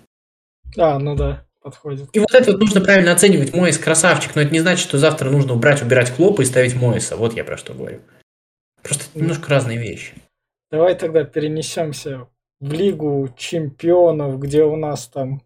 [0.78, 2.08] А, ну да подходит.
[2.12, 3.54] И вот это вот нужно правильно оценивать.
[3.54, 7.16] Моис красавчик, но это не значит, что завтра нужно убрать, убирать Клопа и ставить Моиса.
[7.16, 8.00] Вот я про что говорю.
[8.82, 10.14] Просто немножко разные вещи.
[10.70, 12.28] Давай тогда перенесемся
[12.60, 15.42] в Лигу чемпионов, где у нас там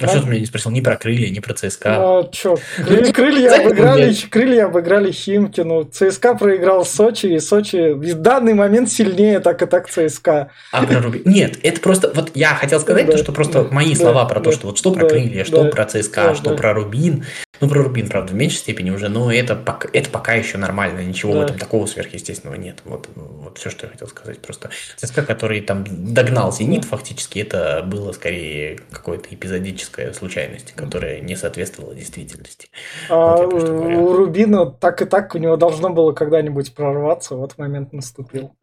[0.00, 1.96] а что ты меня не спросил ни про крылья, ни про ЦСКА?
[1.96, 8.54] Ну, что, крылья, крылья, обыграли, крылья обыграли Химкину, ЦСКА проиграл Сочи, и Сочи в данный
[8.54, 10.50] момент сильнее так и так ЦСКА.
[10.72, 11.22] А про Рубин?
[11.24, 14.24] Нет, это просто, вот я хотел сказать, да, то, что просто да, мои да, слова
[14.24, 17.24] про да, то, что вот что про крылья, что про ЦСКА, что про Рубин,
[17.60, 21.00] ну, про Рубин, правда, в меньшей степени уже, но это пока, это пока еще нормально,
[21.00, 21.40] ничего да.
[21.40, 22.80] в этом такого сверхъестественного нет.
[22.84, 24.40] Вот, вот все, что я хотел сказать.
[24.40, 31.36] Просто ЦСКА, который там догнал Зенит, фактически, это было скорее какое-то эпизодическая случайность, которая не
[31.36, 32.68] соответствовала действительности.
[33.10, 37.92] А вот у Рубина так и так у него должно было когда-нибудь прорваться, вот момент
[37.92, 38.54] наступил.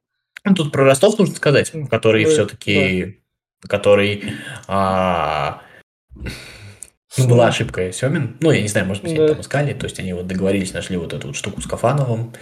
[0.43, 3.17] Ну, тут про Ростов нужно сказать, который да, все-таки,
[3.61, 3.67] да.
[3.67, 4.23] который
[4.67, 5.61] а,
[6.15, 6.29] ну,
[7.25, 8.37] была ошибка Семин.
[8.39, 9.23] Ну, я не знаю, может быть, да.
[9.23, 9.73] они там искали.
[9.73, 12.33] То есть, они вот договорились, нашли вот эту вот штуку с Кафановым.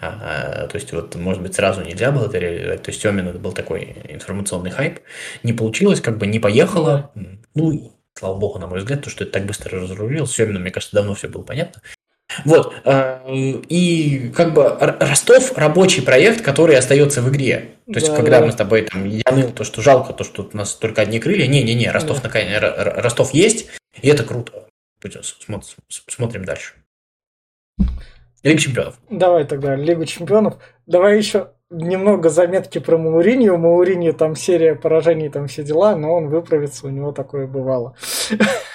[0.00, 2.82] А, то есть, вот, может быть, сразу нельзя было это реализовать.
[2.82, 5.00] То есть, Семин это был такой информационный хайп.
[5.42, 7.12] Не получилось, как бы не поехало.
[7.54, 10.30] Ну, слава богу, на мой взгляд, то, что это так быстро разрулилось.
[10.30, 11.80] С Семином, мне кажется, давно все было понятно.
[12.44, 12.74] Вот.
[12.84, 13.22] А,
[13.68, 17.70] и как бы Ростов рабочий проект, который остается в игре.
[17.86, 18.46] То есть, да, когда да.
[18.46, 21.20] мы с тобой там, я ныл то, что жалко, то, что у нас только одни
[21.20, 21.46] крылья.
[21.46, 22.28] Не-не-не, Ростов, да.
[22.28, 23.66] наконец, Ростов есть,
[24.02, 24.66] и это круто.
[25.90, 26.74] Смотрим дальше.
[28.42, 28.98] Лига чемпионов.
[29.10, 30.58] Давай тогда, Лигу чемпионов.
[30.86, 33.58] Давай еще немного заметки про Мауринью.
[33.58, 37.96] Мауринью там серия поражений, там все дела, но он выправится, у него такое бывало.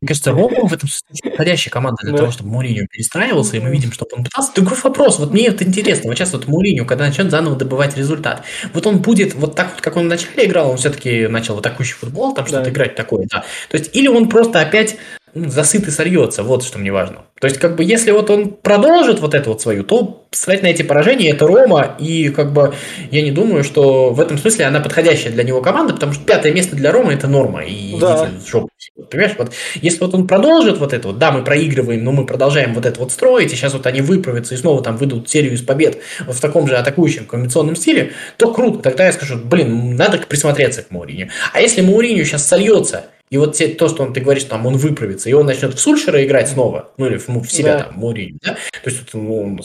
[0.00, 0.90] Мне кажется, Рома в этом
[1.22, 2.18] подходящая команда для да.
[2.18, 4.52] того, чтобы Мourinho перестраивался, и мы видим, что он пытался.
[4.54, 8.44] Другой вопрос, вот мне это интересно, вот сейчас вот Мourinho, когда начнет заново добывать результат,
[8.74, 11.94] вот он будет вот так вот, как он вначале играл, он все-таки начал вот атакующий
[11.94, 13.44] футбол, там что-то играть такое, да.
[13.70, 17.24] То есть, или он просто опять ну, засыт и сольется, вот что мне важно.
[17.40, 20.66] То есть, как бы, если вот он продолжит вот это вот свою, то смотреть на
[20.68, 22.74] эти поражения это Рома, и как бы
[23.10, 26.52] я не думаю, что в этом смысле она подходящая для него команда, потому что пятое
[26.52, 28.30] место для Ромы это норма, и да.
[28.46, 28.70] жопу,
[29.10, 32.72] понимаешь, вот если вот он продолжит вот это вот, да, мы проигрываем, но мы продолжаем
[32.72, 35.62] вот это вот строить, и сейчас вот они выправятся и снова там выйдут серию из
[35.62, 40.18] побед вот в таком же атакующем комбинационном стиле, то круто, тогда я скажу, блин, надо
[40.18, 41.28] присмотреться к Мауриню.
[41.52, 44.76] А если Мауриню сейчас сольется, и вот те, то, что он, ты говоришь, там, он
[44.76, 47.84] выправится, и он начнет в Сульшера играть снова, ну, или в, в себя, да.
[47.84, 48.54] там, Мourinho, да?
[48.54, 49.58] То есть, ну,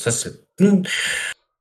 [0.60, 0.84] ну,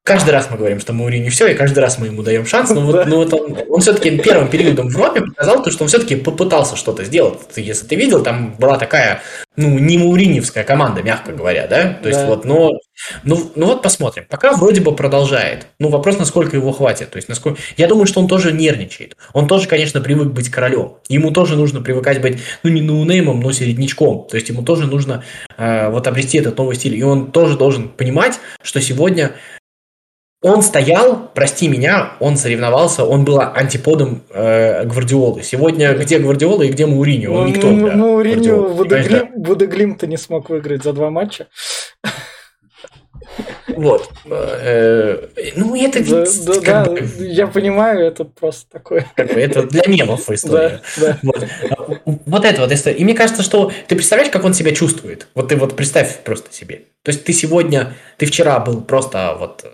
[0.03, 2.81] каждый раз мы говорим, что Маурини все, и каждый раз мы ему даем шанс, но
[2.81, 6.17] вот, ну, вот он, он все-таки первым периодом в Европе показал то, что он все-таки
[6.17, 7.39] попытался что-то сделать.
[7.57, 9.23] Если ты видел, там была такая,
[9.57, 11.99] ну, не мауриневская команда, мягко говоря, да?
[12.03, 12.27] То есть да.
[12.27, 12.73] вот, но,
[13.25, 14.25] ну, ну вот посмотрим.
[14.29, 15.67] Пока вроде бы продолжает.
[15.79, 17.11] Ну, вопрос, насколько его хватит.
[17.11, 17.61] То есть, насколько...
[17.77, 19.17] Я думаю, что он тоже нервничает.
[19.33, 20.97] Он тоже, конечно, привык быть королем.
[21.09, 24.27] Ему тоже нужно привыкать быть, ну, не ноунеймом, но середнячком.
[24.29, 25.25] То есть, ему тоже нужно
[25.57, 26.97] э, вот обрести этот новый стиль.
[26.97, 29.33] И он тоже должен понимать, что сегодня
[30.43, 35.43] он стоял, прости меня, он соревновался, он был антиподом э, Гвардиолы.
[35.43, 37.33] Сегодня где Гвардиола и где Мауриньо?
[37.33, 37.71] Он никто.
[37.71, 41.49] Ну, Мауриньо Водоглим-то не смог выиграть за два матча.
[43.69, 44.11] Вот.
[44.25, 46.45] Э, ну, это ведь...
[46.47, 49.07] Да, да, да я понимаю, это просто такое.
[49.15, 50.81] Как бы это для мемов история.
[50.99, 51.19] Да, да.
[51.23, 51.47] Вот.
[52.27, 52.97] вот это вот история.
[52.97, 55.29] И мне кажется, что ты представляешь, как он себя чувствует?
[55.35, 56.87] Вот ты вот представь просто себе.
[57.03, 59.65] То есть ты сегодня, ты вчера был просто вот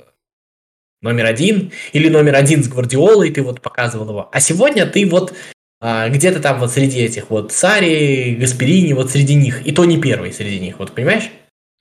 [1.03, 4.29] номер один, или номер один с Гвардиолой, ты вот показывал его.
[4.33, 5.35] А сегодня ты вот
[5.81, 9.67] а, где-то там вот среди этих вот Сари, Гасперини, вот среди них.
[9.67, 11.31] И то не первый среди них, вот понимаешь?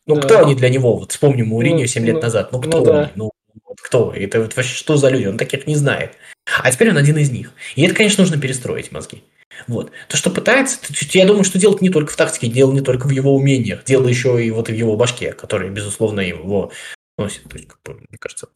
[0.08, 0.22] Ну, да.
[0.22, 0.98] кто они для него?
[0.98, 2.52] Вот вспомним Мауриньо ну, 7 лет ну, назад.
[2.52, 3.02] Ну, кто ну, да.
[3.02, 3.12] они?
[3.16, 3.32] Ну,
[3.66, 4.14] вот кто?
[4.14, 5.28] Это вот вообще что за люди?
[5.28, 6.14] Он таких не знает.
[6.62, 7.54] А теперь он один из них.
[7.76, 9.24] И это, конечно, нужно перестроить мозги.
[9.68, 9.92] Вот.
[10.10, 10.78] То, что пытается,
[11.12, 14.08] я думаю, что делать не только в тактике, дело не только в его умениях, дело
[14.08, 16.72] еще и вот в его башке, который, безусловно, его
[17.18, 17.44] носит.
[17.44, 18.48] То есть, как бы, мне кажется,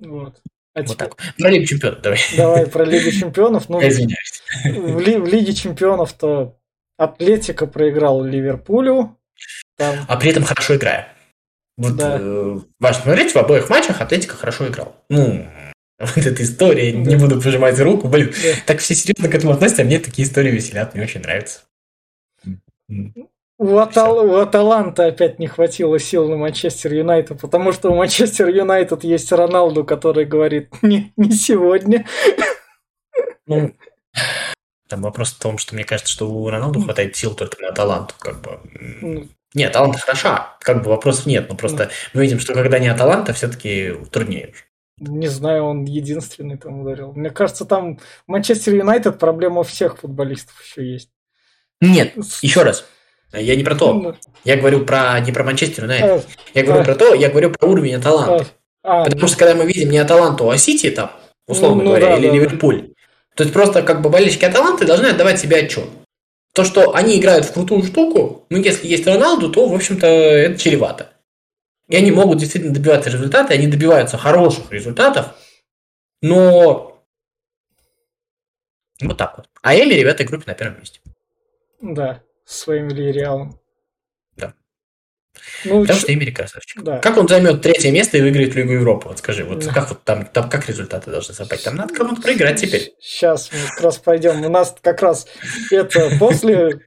[0.00, 0.40] вот.
[0.74, 0.96] А вот теперь...
[0.96, 1.16] так.
[1.38, 2.18] Про Лигу Чемпионов давай.
[2.36, 3.68] Давай про Лигу Чемпионов.
[3.68, 4.42] Ну, извиняюсь.
[4.64, 6.58] В, ли, в Лиге Чемпионов-то
[6.98, 9.18] Атлетика проиграл Ливерпулю.
[9.76, 9.96] Там...
[10.08, 11.12] А при этом хорошо играя.
[11.76, 12.18] Вот да.
[12.18, 14.96] э, важно смотреть, в обоих матчах Атлетика хорошо играл.
[15.10, 15.46] Ну,
[15.98, 16.98] вот эта история, да.
[16.98, 18.32] не буду пожимать руку, блин.
[18.42, 18.54] Да.
[18.66, 21.60] Так все серьезно к этому относятся, а мне такие истории веселят, мне очень нравятся.
[23.58, 28.48] У, Атал, у Аталанта опять не хватило сил на Манчестер Юнайтед, потому что у Манчестер
[28.48, 32.06] Юнайтед есть Роналду, который говорит не, не сегодня.
[33.46, 33.74] Ну,
[34.88, 38.14] там вопрос в том, что мне кажется, что у Роналду хватает сил только на Аталанту,
[38.18, 38.60] как бы.
[39.00, 39.28] Ну.
[39.54, 43.32] Нет, Аталанта хороша, как бы вопросов нет, но просто мы видим, что когда не Аталанта,
[43.32, 44.52] все-таки труднее.
[44.98, 47.12] Не знаю, он единственный там ударил.
[47.12, 51.10] Мне кажется, там Манчестер Юнайтед проблема у всех футболистов еще есть.
[51.80, 52.86] Нет, еще раз,
[53.32, 53.92] я не про то.
[53.92, 54.14] Ну,
[54.44, 56.26] я говорю про не про Манчестер Юнайтед.
[56.54, 58.46] Я говорю про то, я говорю про уровень Аталанты.
[58.82, 61.10] Потому что когда мы видим не Аталанту, а Сити там,
[61.46, 62.34] условно Ну, говоря, да, или да.
[62.34, 62.92] Ливерпуль.
[63.34, 65.88] То есть просто как бы болельщики Аталанты должны отдавать себе отчет.
[66.54, 70.58] То, что они играют в крутую штуку, ну, если есть Роналду, то, в общем-то, это
[70.58, 71.10] чревато.
[71.88, 75.34] И они могут действительно добиваться результата, они добиваются хороших результатов,
[76.22, 77.02] но
[79.00, 79.48] вот так вот.
[79.62, 81.00] А в этой группе на первом месте.
[81.82, 83.60] Да, своим Вильяреалом.
[84.36, 84.54] Да.
[85.64, 86.82] Ну, Потому чё- что Эмери красавчик.
[86.82, 86.98] да.
[87.00, 89.08] Как он займет третье место и выиграет Лигу Европы?
[89.08, 89.72] Вот скажи, вот Да.
[89.72, 91.64] как вот там, там как результаты должны совпасть?
[91.64, 92.94] Там надо кому-то проиграть теперь.
[93.00, 94.44] Сейчас мы как раз пойдем.
[94.44, 95.26] У нас как раз
[95.70, 96.80] это после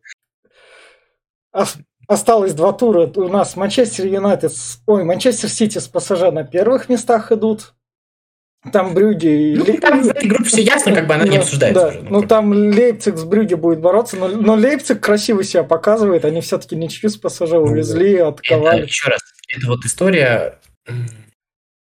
[1.51, 3.07] ос- осталось два тура.
[3.07, 4.53] У нас Манчестер Юнайтед,
[4.87, 7.73] ой, Манчестер Сити с ПСЖ на первых местах идут.
[8.73, 11.81] Там Брюги Ну, там в этой группе все ясно, как бы она не Ну, обсуждается
[11.81, 11.87] да.
[11.87, 12.01] уже.
[12.01, 16.25] Ну, как там Лейпциг с Брюги будет бороться, но, но Лейпциг красиво себя показывает.
[16.25, 18.73] Они все-таки ничью с ПСЖ увезли, бы.
[18.73, 20.59] это, еще раз, это вот история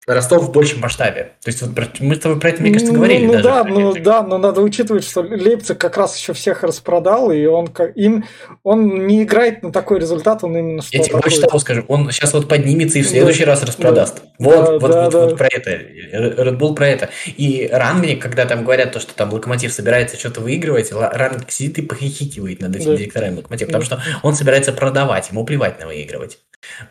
[0.07, 1.33] Ростов в большем масштабе.
[1.43, 3.45] То есть вот мы с тобой про это, мне кажется, Ну, говорили ну, даже.
[3.45, 4.05] да, ну Лейпциге.
[4.05, 8.25] да, но надо учитывать, что Лейпциг как раз еще всех распродал, и он им
[8.63, 12.09] он не играет на такой результат, он именно что Я тебе больше того скажу, он
[12.13, 14.23] сейчас вот поднимется и в следующий раз распродаст.
[14.23, 15.27] Да, Вот, да, вот, да, вот, да.
[15.27, 15.71] вот про это.
[15.73, 17.09] Red Bull про это.
[17.37, 21.83] И Рангник, когда там говорят то, что там Локомотив собирается что-то выигрывать, Рангник сидит и
[21.83, 22.97] похихикивает над этими Да.
[22.97, 26.39] директорами Локомотива, потому что он собирается продавать, ему плевать на выигрывать.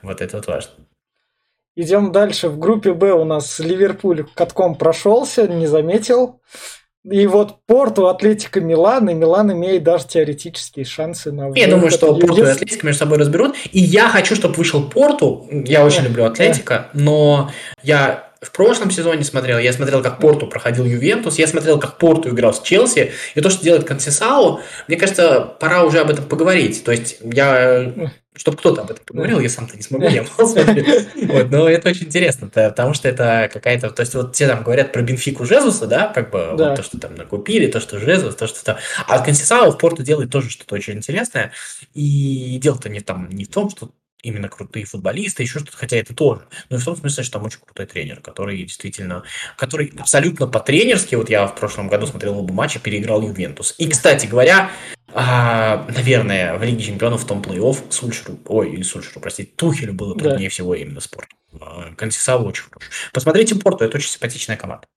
[0.01, 0.72] Вот это вот важно.
[1.76, 2.49] Идем дальше.
[2.49, 6.39] В группе Б у нас Ливерпуль катком прошелся, не заметил.
[7.03, 11.97] И вот Порту, Атлетика, Милан, и Милан имеет даже теоретические шансы на Я думаю, выход.
[11.97, 13.55] что Порту и Атлетика между собой разберут.
[13.71, 15.47] И я хочу, чтобы вышел Порту.
[15.51, 17.51] Я очень люблю Атлетика, но
[17.84, 22.30] я в прошлом сезоне смотрел, я смотрел, как Порту проходил Ювентус, я смотрел, как Порту
[22.30, 26.84] играл с Челси, и то, что делает Консесау, мне кажется, пора уже об этом поговорить.
[26.84, 27.93] То есть я,
[28.36, 30.23] чтобы кто-то об этом поговорил, я сам-то не смогу, я.
[30.23, 34.91] Вот, но это очень интересно, потому что это какая-то, то есть вот все там говорят
[34.91, 38.47] про Бенфику Жезуса, да, как бы вот то, что там накупили, то, что Жезус, то,
[38.47, 38.77] что там.
[39.07, 41.51] А Консесау в Порту делает тоже что-то очень интересное,
[41.93, 43.91] и дело-то не там не в том, что
[44.25, 46.41] именно крутые футболисты, еще что-то, хотя это тоже.
[46.69, 49.23] Но и в том смысле, что там очень крутой тренер, который действительно,
[49.55, 53.75] который абсолютно по-тренерски, вот я в прошлом году смотрел оба матча, переиграл Ювентус.
[53.77, 54.71] И, кстати говоря,
[55.16, 60.13] а, наверное, в Лиге Чемпионов в том плей-офф Сульшеру, ой, или Сульшеру, простите, Тухелю было
[60.16, 60.30] Да.
[60.30, 61.30] труднее всего именно спорт.
[61.97, 62.91] Консисау очень хороший.
[63.13, 64.88] Посмотрите Порту, это очень симпатичная команда.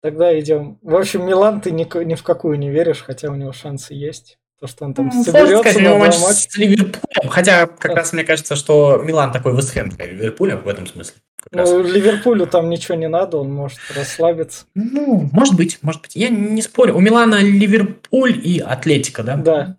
[0.00, 0.78] Тогда идем.
[0.82, 4.38] В общем, Милан ты ни, ни в какую не веришь, хотя у него шансы есть.
[4.60, 6.34] То, что он там Ну, соберется сказать, на матч матча.
[6.50, 7.96] с Ливерпулем, хотя как Да.
[7.96, 11.16] раз мне кажется, что Милан такой Вестхэм Ливерпуля в этом смысле.
[11.50, 14.66] Ну, Ливерпулю там ничего не надо, он может расслабиться.
[14.74, 16.14] Ну, может быть, может быть.
[16.16, 16.96] Я не спорю.
[16.96, 19.36] У Милана Ливерпуль и Атлетика, да?
[19.36, 19.76] Да.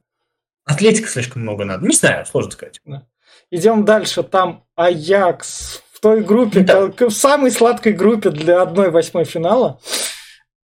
[0.66, 1.86] Атлетика слишком много надо.
[1.88, 2.82] Не знаю, сложно сказать.
[3.52, 4.24] Идем дальше.
[4.24, 6.88] Там Аякс в той группе, Да.
[6.88, 9.80] в самой сладкой группе для 1-8 финала.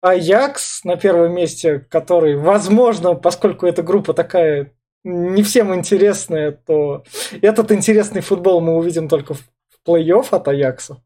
[0.02, 4.74] Аякс на первом месте, который, возможно, поскольку эта группа такая
[5.06, 7.04] не всем интересная, то
[7.42, 9.42] этот интересный футбол мы увидим только в
[9.88, 11.02] плей-офф от Аякса.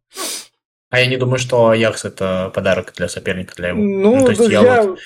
[0.90, 3.80] А я не думаю, что Аякс это подарок для соперника, для его.
[3.80, 5.00] Ну, то есть я я, вот-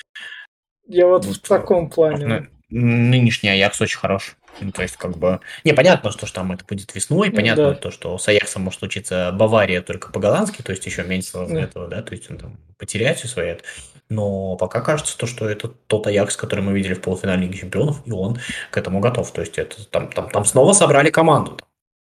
[0.86, 2.26] я вот в вот, таком плане.
[2.26, 4.36] Ну, Нынешний Аякс очень хорош.
[4.60, 5.40] Ну, то есть, как бы...
[5.64, 7.74] Не, понятно, что, что там это будет весной, Ну, понятно да.
[7.74, 11.60] то, что с Аяксом может случиться Бавария только по-голландски, то есть еще меньше Да.
[11.60, 13.52] этого, да, то есть он там потеряет все свое.
[13.52, 13.64] это.
[14.08, 18.06] Но пока кажется то, что это тот Аякс, который мы видели в полуфинале Лиги Чемпионов,
[18.06, 18.38] и он
[18.70, 19.32] к этому готов.
[19.32, 21.58] То есть это там, там, там снова собрали команду.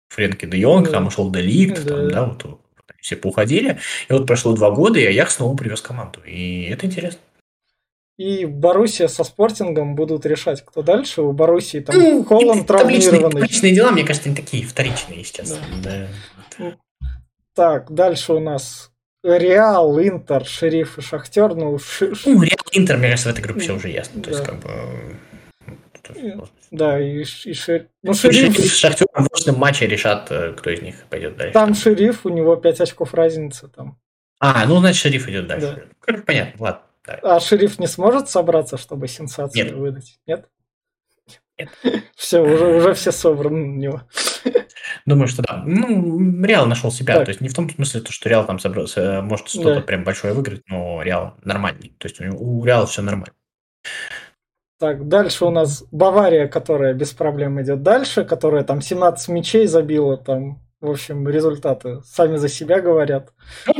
[0.09, 0.91] Френки де Йонг, Да.
[0.93, 1.95] там ушел Де Ликт, Да.
[1.95, 2.59] там, да, вот
[3.01, 3.79] все поуходили.
[4.09, 6.19] И вот прошло два года, и Аякс снова привез команду.
[6.25, 7.19] И это интересно.
[8.17, 11.21] И Боруссия со Спортингом будут решать, кто дальше.
[11.21, 13.29] У Боруссии там Ну, Холланд травмированный.
[13.31, 15.57] табличные дела, мне кажется, они такие вторичные сейчас.
[15.81, 16.07] Да.
[16.57, 16.75] Да.
[17.55, 18.91] Так, дальше у нас
[19.23, 21.55] Реал, Интер, Шериф и Шахтер.
[21.55, 24.21] Ну, Ши- Ну, Реал Интер, мне кажется, в этой группе все уже ясно.
[24.21, 24.51] То есть, Да.
[24.51, 24.69] как бы...
[24.69, 25.13] э,
[25.67, 25.98] тут И- сложно.
[26.71, 30.69] Да, и, и Ши- Ну, Шериф, Шериф с Шахтером в очном матче решат, э, кто
[30.69, 31.53] из них пойдет дальше.
[31.53, 33.99] там Шериф, у него 5 очков разницы там.
[34.39, 35.89] А, ну, значит, Шериф идет дальше.
[35.99, 36.81] Короче, понятно, ладно.
[37.05, 37.19] да.
[37.23, 39.73] А Шериф не сможет собраться, чтобы сенсацию Нет.
[39.75, 40.19] выдать?
[40.27, 40.47] Нет?
[41.57, 41.69] Нет.
[42.15, 44.01] Все, уже, уже все собраны на него.
[45.05, 45.61] Думаю, что да.
[45.65, 47.15] Ну, Реал нашел себя.
[47.15, 47.25] Так.
[47.25, 49.81] То есть не в том смысле, то, что Реал там собрался, может что-то Да.
[49.81, 51.93] прям большое выиграть, но Реал нормальный.
[51.97, 53.33] То есть у, него- у Реала все нормально.
[54.79, 60.15] Так, дальше у нас Бавария, которая без проблем идет дальше, которая там 17 мячей забила,
[60.15, 63.33] там, в общем, результаты сами за себя говорят.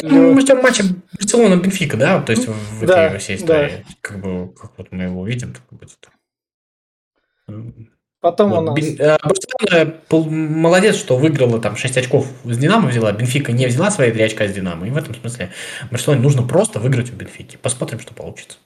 [0.04, 0.84] Ну, мы ждем матча
[1.18, 2.22] Барселона-Бенфика, да?
[2.22, 3.86] То есть в, Да, этой всей истории.
[4.02, 6.10] Как бы, как вот мы его увидим, так будет.
[8.20, 8.76] Потом Вот, у нас...
[8.76, 13.66] Бен- э, Барселона пол- молодец, что выиграла там 6 очков с Динамо взяла, Бенфика не
[13.68, 15.52] взяла свои 3 очка с Динамо, и в этом смысле
[15.90, 17.56] Барселоне нужно просто выиграть у Бенфики.
[17.56, 18.58] Посмотрим, что получится.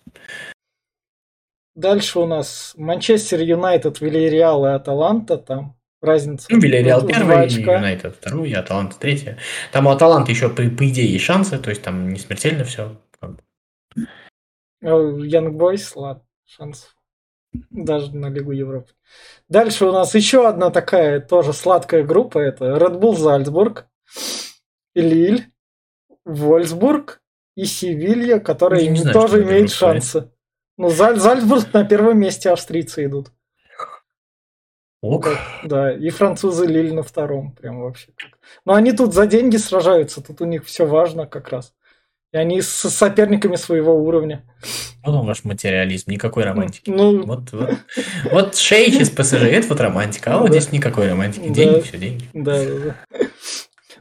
[1.75, 5.37] Дальше у нас Манчестер Юнайтед, Вильяреал и Аталанта.
[5.37, 6.47] Там разница.
[6.49, 7.49] Ну, Вильяреал первый.
[7.49, 9.37] Юнайтед второй, и Аталанта третья.
[9.71, 12.97] Там у Аталанты еще, по, по идее, есть шансы, то есть там не смертельно все.
[14.81, 16.95] Янг Бойс, ладно, шансов.
[17.69, 18.89] Даже на Лигу Европы.
[19.47, 22.39] Дальше у нас еще одна такая тоже сладкая группа.
[22.39, 23.87] Это Red Bull Зальцбург,
[24.95, 25.51] Лиль,
[26.25, 27.21] Вольсбург
[27.55, 30.31] и Севилья, которые не знаю, тоже имеют шансы.
[30.77, 33.31] Ну, Заль- Зальцбург на первом месте австрийцы идут.
[35.01, 35.27] Ок.
[35.65, 37.51] Да, и французы Лиль на втором.
[37.51, 38.09] Прям вообще.
[38.65, 41.73] Но они тут за деньги сражаются, тут у них все важно как раз.
[42.31, 44.43] И они с соперниками своего уровня.
[45.03, 46.89] Он ваш материализм, никакой романтики.
[46.89, 47.69] Ну, Вот, вот,
[48.31, 50.57] вот шейх из ПСЖ, это вот романтика, а вот Да.
[50.57, 51.49] здесь никакой романтики.
[51.49, 51.53] Да.
[51.53, 52.25] Деньги, все деньги.
[52.33, 53.27] Да, да, да.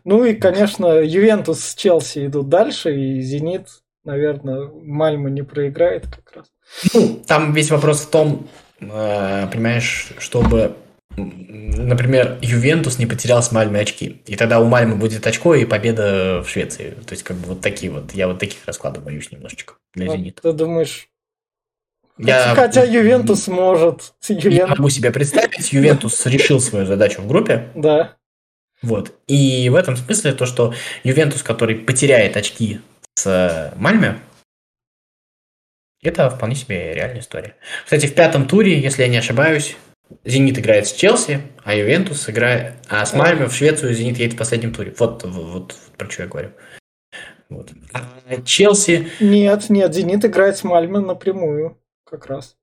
[0.05, 3.68] Ну и, конечно, Ювентус с Челси идут дальше, и Зенит,
[4.05, 6.47] наверное, Мальму не проиграет как раз.
[6.95, 8.49] Ну, там весь вопрос в том,
[8.81, 10.77] э, понимаешь, чтобы,
[11.16, 14.20] например, Ювентус не потерял с Мальмой очки.
[14.27, 16.91] И тогда у Мальмы будет очко и победа в Швеции.
[17.07, 20.16] То есть, как бы вот такие вот, я вот таких раскладов боюсь немножечко для Вот
[20.16, 20.43] Зенита.
[20.43, 21.09] ты думаешь...
[22.18, 24.12] Я- Хотя Ювентус может.
[24.29, 28.16] Я Ювен- могу себе представить, Ювентус решил свою задачу в группе, Да,
[28.83, 29.12] Вот.
[29.29, 32.81] И в этом смысле то, что Ювентус, который потеряет очки
[33.14, 34.18] с э, Мальме,
[36.03, 37.57] это вполне себе реальная история.
[37.84, 39.76] Кстати, в пятом туре, если я не ошибаюсь,
[40.24, 42.74] Зенит играет с Челси, а Ювентус играет...
[42.88, 44.94] А с Мальме в Швецию Зенит едет в последнем туре.
[44.98, 46.53] Вот, вот, вот про что я говорю.
[47.48, 47.70] Вот.
[47.92, 52.57] А Челси Нет, нет, Зенит играет с Мальме напрямую, как раз.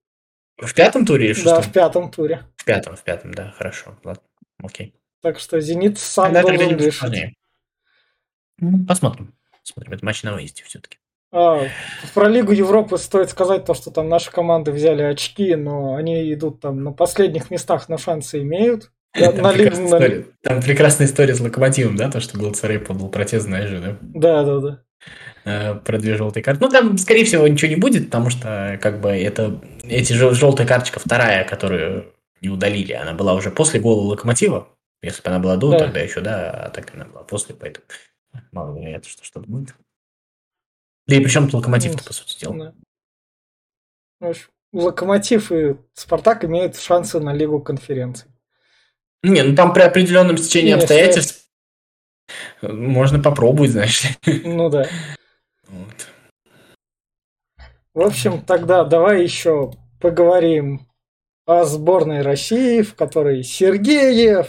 [0.58, 2.44] в пятом туре или в Да, в пятом туре.
[2.58, 3.98] В пятом, в пятом, да, хорошо.
[4.04, 4.24] Ладно,
[4.62, 4.94] окей.
[5.22, 7.36] Так что Зенит сам Тогда должен решить.
[8.60, 9.34] Ну, Посмотрим.
[9.62, 9.94] Посмотрим.
[9.94, 10.99] Это матч на выезде все-таки.
[11.32, 11.68] А,
[12.14, 16.60] про Лигу Европы стоит сказать то, что там наши команды взяли очки, но они идут
[16.60, 18.92] там на последних местах, но шансы имеют.
[19.14, 20.26] Там, на прекрасная на- история.
[20.44, 24.44] Там прекрасная история с локомотивом, да, то, что Галцарей подал протест, знаешь же, да, Да,
[24.44, 24.80] да, да.
[25.46, 26.64] э, про две желтые карты.
[26.64, 30.68] Ну, там, скорее всего, ничего не будет, потому что, как бы, это, эти жел- желтая
[30.68, 34.68] карточка вторая, которую не удалили, она была уже после гола локомотива.
[35.02, 35.80] Если бы она была до, Да.
[35.80, 37.86] тогда еще, да, а так она была после, поэтому
[38.52, 39.74] мало вероятно, что что-то будет.
[41.10, 42.74] Да и причем локомотив-то, Ну, по сути дела.
[44.20, 44.30] Да.
[44.30, 48.30] Общем, Локомотив и Спартак имеют шансы на Лигу конференций.
[49.24, 51.50] Не, ну там при определенном стечении Не, обстоятельств
[52.62, 54.04] можно попробовать, знаешь.
[54.26, 54.88] Ну да.
[55.68, 56.08] Вот.
[57.96, 60.89] В общем, тогда давай еще поговорим
[61.50, 64.48] о сборной России, в которой Сергеев.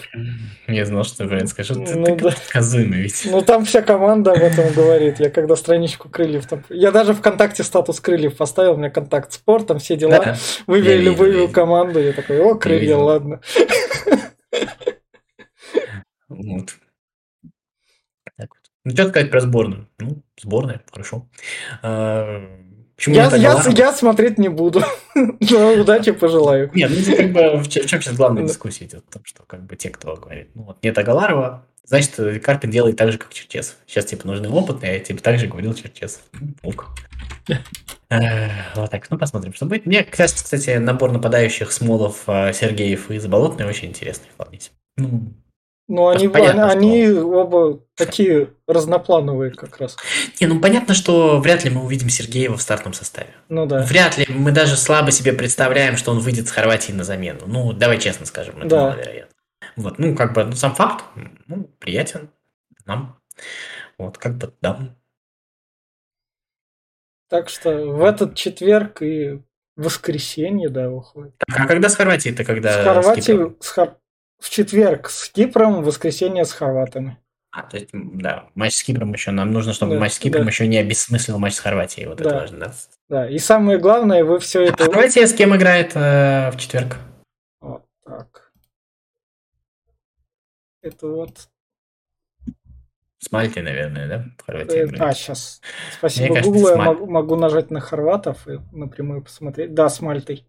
[0.68, 1.74] Я знал, что ты это скажешь.
[1.74, 2.30] Ты Ну да.
[2.30, 3.22] предсказуемый ведь.
[3.24, 5.18] Ну там вся команда об этом говорит.
[5.18, 6.62] Я когда страничку Крыльев там...
[6.68, 10.18] Я даже ВКонтакте статус Крыльев поставил, у меня контакт спорт, там все дела.
[10.18, 10.36] Да.
[10.66, 11.48] Я видел, любую видел.
[11.48, 12.00] команду.
[12.00, 13.40] Я такой, о, Крылья, ладно.
[16.28, 16.74] Вот.
[18.36, 18.58] Так вот.
[18.84, 19.88] Ну, что сказать про сборную?
[19.98, 21.28] Ну, сборная, хорошо.
[21.82, 22.42] А,
[23.00, 24.82] Почему Я, я, я смотреть не буду.
[25.14, 26.70] Но удачи пожелаю.
[26.74, 29.04] Нет, ну как бы в чем сейчас главная дискуссия идет?
[29.08, 32.98] В том, что как бы те, кто говорит, ну вот нет Агаларова, значит, Карпин делает
[32.98, 33.76] так же, как Черчесов.
[33.86, 36.20] Сейчас, типа, нужны опытные, а типа так же говорил Черчесов.
[36.38, 36.88] Ну, ок.
[38.10, 39.86] Э, Вот так, ну посмотрим, что будет.
[39.86, 44.58] Мне, кстати, кстати, набор нападающих Смолов, э, Сергеев и Заболотный очень интересный вполне.
[44.98, 45.32] Ну,
[45.92, 49.96] Ну, они, Понятно, они оба такие разноплановые как раз.
[50.40, 53.34] не, ну понятно, что вряд ли мы увидим Сергеева в стартовом составе.
[53.48, 53.82] Ну да.
[53.82, 57.40] Вряд ли мы даже слабо себе представляем, что он выйдет с Хорватии на замену.
[57.46, 58.80] Ну, давай честно скажем, это Да.
[58.90, 59.34] маловероятно.
[59.74, 61.04] Вот, ну, как бы, ну, сам факт,
[61.48, 62.30] ну, приятен
[62.86, 63.20] нам.
[63.98, 64.94] Вот, как бы, да.
[67.28, 69.42] Так что в этот четверг и
[69.76, 71.34] воскресенье, да, выходит.
[71.48, 72.32] Так, а когда с Хорватией?
[72.34, 72.84] Это когда с с?
[72.84, 73.96] Хорватией с Хор-
[74.40, 77.18] в четверг с Кипром, в воскресенье с хорватами.
[77.52, 80.44] А, то есть, да, матч с Кипром еще, нам нужно, чтобы Да, матч с Кипром
[80.44, 80.50] да.
[80.50, 82.06] еще не обессмыслил матч с Хорватией.
[82.06, 82.36] Вот это Да.
[82.40, 82.72] важно, да.
[83.08, 84.84] Да, и самое главное, вы все А это...
[84.84, 86.96] Хорватия с кем играет э, в четверг?
[87.60, 88.52] Вот так.
[90.82, 91.48] Это вот...
[93.18, 94.24] С Мальтой, наверное, да?
[94.46, 95.02] Хорватия э, играет.
[95.02, 95.60] А, сейчас.
[95.98, 99.74] Спасибо Мне кажется, Гуглу, я Маль- могу, могу нажать на хорватов и напрямую посмотреть.
[99.74, 100.46] Да, с Мальтой.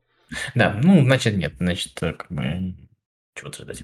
[0.55, 2.75] Да, ну, значит, нет, значит, э, как бы,
[3.35, 3.83] чего-то ждать.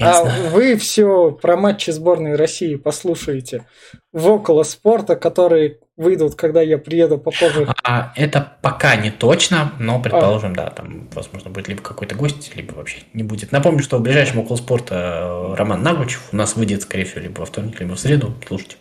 [0.00, 3.66] А вы все про матчи сборной России послушаете
[4.12, 7.68] в около спорта, который выйдут, когда я приеду попозже.
[7.84, 10.54] А, это пока не точно, но предположим, а.
[10.54, 13.52] да, там, возможно, будет либо какой-то гость, либо вообще не будет.
[13.52, 17.46] Напомню, что в ближайшем около спорта Роман Нагучев у нас выйдет, скорее всего, либо во
[17.46, 18.34] вторник, либо в среду.
[18.46, 18.76] Слушайте.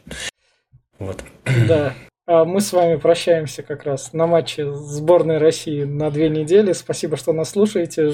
[0.97, 1.23] Вот.
[1.67, 1.93] Да.
[2.33, 6.71] А мы с вами прощаемся как раз на матче сборной России на две недели.
[6.71, 8.09] Спасибо, что нас слушаете.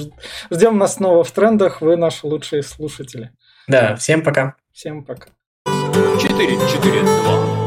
[0.49, 1.81] Ждем нас снова в трендах.
[1.81, 3.29] Вы наши лучшие слушатели.
[3.67, 4.55] Да, всем пока.
[4.73, 5.27] Всем пока.
[5.67, 7.66] 4-4-2.